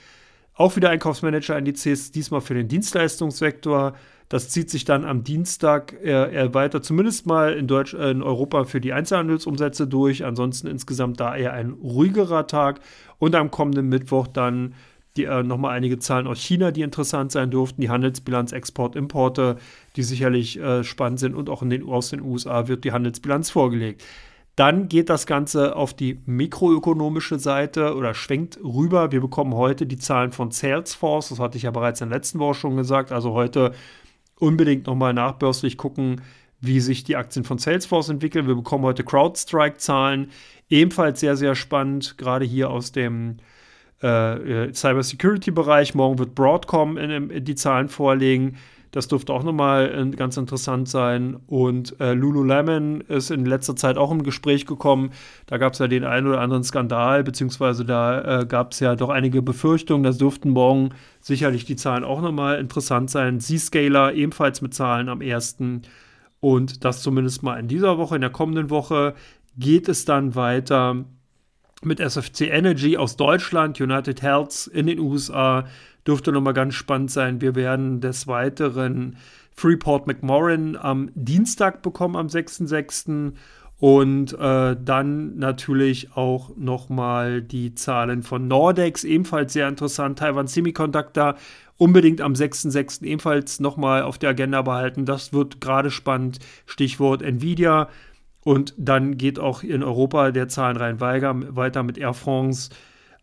auch 0.55 0.77
wieder 0.77 0.91
Einkaufsmanager-Indizes, 0.91 2.11
diesmal 2.11 2.41
für 2.41 2.55
den 2.55 2.69
Dienstleistungssektor. 2.69 3.95
Das 4.33 4.49
zieht 4.49 4.71
sich 4.71 4.87
dann 4.87 5.05
am 5.05 5.25
Dienstag 5.25 5.93
äh, 6.03 6.55
weiter, 6.55 6.81
zumindest 6.81 7.27
mal 7.27 7.53
in, 7.53 7.67
Deutsch, 7.67 7.93
äh, 7.93 8.13
in 8.13 8.23
Europa 8.23 8.65
für 8.65 8.81
die 8.81 8.95
Einzelhandelsumsätze 8.95 9.87
durch. 9.87 10.25
Ansonsten 10.25 10.69
insgesamt 10.69 11.21
da 11.21 11.37
eher 11.37 11.53
ein 11.53 11.73
ruhigerer 11.73 12.47
Tag. 12.47 12.81
Und 13.19 13.35
am 13.35 13.51
kommenden 13.51 13.91
Mittwoch 13.91 14.27
dann 14.27 14.73
die, 15.19 15.25
äh, 15.25 15.43
nochmal 15.43 15.77
einige 15.77 15.99
Zahlen 15.99 16.27
aus 16.27 16.41
China, 16.41 16.71
die 16.71 16.81
interessant 16.81 17.31
sein 17.31 17.51
dürften. 17.51 17.83
Die 17.83 17.91
Handelsbilanz, 17.91 18.53
Export, 18.53 18.97
Importe, 18.97 19.59
die 19.97 20.03
sicherlich 20.03 20.59
äh, 20.59 20.83
spannend 20.83 21.21
sind. 21.21 21.35
Und 21.35 21.51
auch 21.51 21.61
in 21.61 21.69
den, 21.69 21.87
aus 21.87 22.09
den 22.09 22.23
USA 22.23 22.69
wird 22.69 22.85
die 22.85 22.93
Handelsbilanz 22.93 23.51
vorgelegt. 23.51 24.03
Dann 24.57 24.89
geht 24.89 25.11
das 25.11 25.27
Ganze 25.27 25.77
auf 25.77 25.93
die 25.93 26.21
mikroökonomische 26.25 27.39
Seite 27.39 27.95
oder 27.97 28.15
schwenkt 28.15 28.59
rüber. 28.65 29.13
Wir 29.13 29.21
bekommen 29.21 29.53
heute 29.53 29.85
die 29.85 29.99
Zahlen 29.99 30.33
von 30.33 30.53
Salesforce. 30.53 31.29
Das 31.29 31.39
hatte 31.39 31.59
ich 31.59 31.65
ja 31.65 31.71
bereits 31.71 32.01
in 32.01 32.09
der 32.09 32.17
letzten 32.17 32.39
Woche 32.39 32.55
schon 32.55 32.79
gesagt. 32.79 33.13
Also 33.13 33.35
heute 33.35 33.73
unbedingt 34.43 34.87
nochmal 34.89 35.15
nachbörslich 35.15 35.79
gucken, 35.79 36.21
wie 36.61 36.81
sich 36.81 37.05
die 37.05 37.17
Aktien 37.17 37.45
von 37.45 37.59
Salesforce 37.59 38.09
entwickeln. 38.09 38.49
Wir 38.49 38.57
bekommen 38.57 38.85
heute 38.85 39.05
CrowdStrike-Zahlen, 39.05 40.31
ebenfalls 40.69 41.21
sehr, 41.21 41.37
sehr 41.37 41.55
spannend, 41.55 42.19
gerade 42.19 42.45
hier 42.45 42.69
aus 42.69 42.91
dem 42.91 43.37
äh, 44.03 44.67
äh 44.67 44.73
Cybersecurity-Bereich. 44.73 45.95
Morgen 45.95 46.19
wird 46.19 46.35
Broadcom 46.35 46.97
in, 46.97 47.31
in 47.31 47.45
die 47.45 47.55
Zahlen 47.55 47.89
vorlegen. 47.89 48.57
Das 48.93 49.09
dürfte 49.09 49.33
auch 49.33 49.43
nochmal 49.43 49.91
äh, 50.13 50.17
ganz 50.17 50.37
interessant 50.37 50.87
sein. 50.87 51.41
Und 51.47 51.99
äh, 51.99 52.13
Lululemon 52.13 53.01
ist 53.01 53.31
in 53.31 53.47
letzter 53.47 53.75
Zeit 53.75 53.97
auch 53.97 54.11
im 54.11 54.23
Gespräch 54.23 54.67
gekommen. 54.67 55.11
Da 55.47 55.57
gab 55.57 55.73
es 55.73 55.79
ja 55.79 55.89
den 55.89 56.05
einen 56.05 56.27
oder 56.27 56.41
anderen 56.41 56.63
Skandal, 56.63 57.25
beziehungsweise 57.25 57.87
da 57.87 58.41
äh, 58.43 58.47
gab 58.47 58.73
es 58.73 58.81
ja 58.81 58.95
doch 58.95 59.09
einige 59.09 59.41
Befürchtungen. 59.41 60.05
Das 60.05 60.19
dürften 60.19 60.51
morgen 60.51 60.91
sicherlich 61.21 61.65
die 61.65 61.77
Zahlen 61.77 62.05
auch 62.05 62.21
nochmal 62.21 62.61
interessant 62.61 63.11
sein. 63.11 63.41
Z-Scaler 63.41 64.13
ebenfalls 64.13 64.61
mit 64.61 64.75
Zahlen 64.75 65.09
am 65.09 65.23
1. 65.23 65.57
Und 66.41 66.85
das 66.85 67.03
zumindest 67.03 67.43
mal 67.43 67.59
in 67.59 67.69
dieser 67.69 67.97
Woche. 67.97 68.17
In 68.17 68.21
der 68.21 68.31
kommenden 68.31 68.69
Woche 68.69 69.15
geht 69.57 69.89
es 69.89 70.05
dann 70.05 70.35
weiter 70.35 71.07
mit 71.83 71.99
SFC 71.99 72.43
Energy 72.43 72.97
aus 72.97 73.17
Deutschland, 73.17 73.81
United 73.81 74.21
Health 74.23 74.71
in 74.73 74.87
den 74.87 74.99
USA, 74.99 75.65
dürfte 76.07 76.33
nochmal 76.33 76.55
ganz 76.55 76.75
spannend 76.75 77.11
sein. 77.11 77.41
Wir 77.41 77.55
werden 77.55 78.01
des 78.01 78.27
Weiteren 78.27 79.17
Freeport 79.55 80.07
McMoran 80.07 80.77
am 80.77 81.11
Dienstag 81.15 81.83
bekommen, 81.83 82.17
am 82.17 82.27
6.6. 82.27 83.33
Und 83.79 84.33
äh, 84.39 84.77
dann 84.81 85.39
natürlich 85.39 86.17
auch 86.17 86.57
nochmal 86.57 87.43
die 87.43 87.75
Zahlen 87.75 88.23
von 88.23 88.47
Nordex, 88.47 89.03
ebenfalls 89.03 89.53
sehr 89.53 89.67
interessant. 89.67 90.21
Taiwan 90.21 90.47
Semiconductor 90.47 91.35
unbedingt 91.79 92.21
am 92.21 92.35
6.6. 92.35 93.03
ebenfalls 93.03 93.59
nochmal 93.59 94.03
auf 94.03 94.19
der 94.19 94.31
Agenda 94.31 94.63
behalten. 94.63 95.05
Das 95.05 95.33
wird 95.33 95.61
gerade 95.61 95.91
spannend. 95.91 96.39
Stichwort 96.65 97.23
Nvidia. 97.23 97.89
Und 98.45 98.73
dann 98.77 99.19
geht 99.19 99.41
auch 99.41 99.65
in 99.65 99.83
Europa 99.83 100.31
der 100.31 100.47
Zahlenreihen 100.47 101.01
weiter 101.01 101.83
mit 101.83 101.99
Air 101.99 102.15
France, 102.15 102.71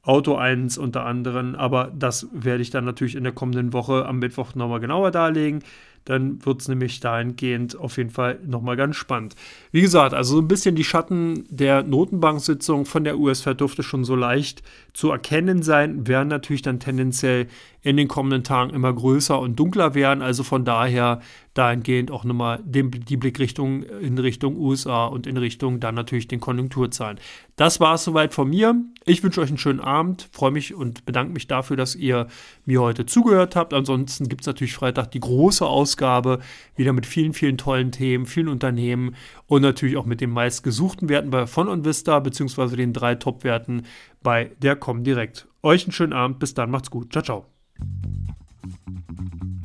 Auto 0.01 0.35
1 0.35 0.77
unter 0.77 1.05
anderem. 1.05 1.55
Aber 1.55 1.91
das 1.95 2.27
werde 2.31 2.61
ich 2.61 2.69
dann 2.69 2.85
natürlich 2.85 3.15
in 3.15 3.23
der 3.23 3.33
kommenden 3.33 3.73
Woche 3.73 4.05
am 4.05 4.19
Mittwoch 4.19 4.55
nochmal 4.55 4.79
genauer 4.79 5.11
darlegen. 5.11 5.63
Dann 6.05 6.43
wird 6.45 6.61
es 6.61 6.67
nämlich 6.67 7.01
dahingehend 7.01 7.77
auf 7.77 7.97
jeden 7.97 8.09
Fall 8.09 8.39
nochmal 8.45 8.75
ganz 8.75 8.95
spannend. 8.95 9.35
Wie 9.71 9.81
gesagt, 9.81 10.13
also 10.13 10.35
so 10.35 10.41
ein 10.41 10.47
bisschen 10.47 10.75
die 10.75 10.83
Schatten 10.83 11.45
der 11.49 11.83
Notenbank-Sitzung 11.83 12.85
von 12.85 13.03
der 13.03 13.19
US-Fed 13.19 13.59
dürfte 13.59 13.83
schon 13.83 14.03
so 14.03 14.15
leicht 14.15 14.63
zu 14.93 15.11
erkennen 15.11 15.61
sein, 15.61 16.07
werden 16.07 16.29
natürlich 16.29 16.61
dann 16.61 16.79
tendenziell 16.79 17.47
in 17.81 17.97
den 17.97 18.07
kommenden 18.07 18.43
Tagen 18.43 18.71
immer 18.71 18.91
größer 18.91 19.39
und 19.39 19.57
dunkler 19.57 19.93
werden. 19.95 20.21
Also 20.21 20.43
von 20.43 20.65
daher 20.65 21.21
dahingehend 21.53 22.11
auch 22.11 22.23
nochmal 22.23 22.61
die 22.63 23.17
Blickrichtung 23.17 23.83
in 23.83 24.17
Richtung 24.17 24.57
USA 24.57 25.07
und 25.07 25.27
in 25.27 25.37
Richtung 25.37 25.79
dann 25.79 25.95
natürlich 25.95 26.27
den 26.27 26.39
Konjunkturzahlen. 26.39 27.19
Das 27.55 27.79
war 27.79 27.95
es 27.95 28.03
soweit 28.03 28.33
von 28.33 28.49
mir. 28.49 28.75
Ich 29.05 29.23
wünsche 29.23 29.41
euch 29.41 29.49
einen 29.49 29.57
schönen 29.57 29.79
Abend, 29.79 30.29
freue 30.31 30.51
mich 30.51 30.73
und 30.73 31.05
bedanke 31.05 31.33
mich 31.33 31.47
dafür, 31.47 31.75
dass 31.75 31.95
ihr 31.95 32.27
mir 32.65 32.81
heute 32.81 33.05
zugehört 33.05 33.55
habt. 33.55 33.73
Ansonsten 33.73 34.29
gibt 34.29 34.41
es 34.41 34.47
natürlich 34.47 34.73
Freitag 34.73 35.11
die 35.11 35.19
große 35.19 35.65
Ausgabe, 35.65 36.39
wieder 36.75 36.93
mit 36.93 37.05
vielen, 37.05 37.33
vielen 37.33 37.57
tollen 37.57 37.91
Themen, 37.91 38.25
vielen 38.25 38.47
Unternehmen 38.47 39.15
und 39.47 39.61
natürlich 39.61 39.97
auch 39.97 40.05
mit 40.05 40.21
den 40.21 40.29
meistgesuchten 40.29 41.09
Werten 41.09 41.29
bei 41.29 41.47
von 41.47 41.67
und 41.67 41.83
Vista, 41.83 42.19
beziehungsweise 42.19 42.77
den 42.77 42.93
drei 42.93 43.15
Top-Werten 43.15 43.83
bei 44.21 44.51
der 44.61 44.75
Comdirect. 44.75 45.47
Euch 45.63 45.83
einen 45.83 45.91
schönen 45.91 46.13
Abend, 46.13 46.39
bis 46.39 46.53
dann, 46.53 46.71
macht's 46.71 46.89
gut. 46.89 47.11
Ciao, 47.11 47.23
ciao. 47.23 47.58
Thank 47.81 49.43
you. 49.43 49.58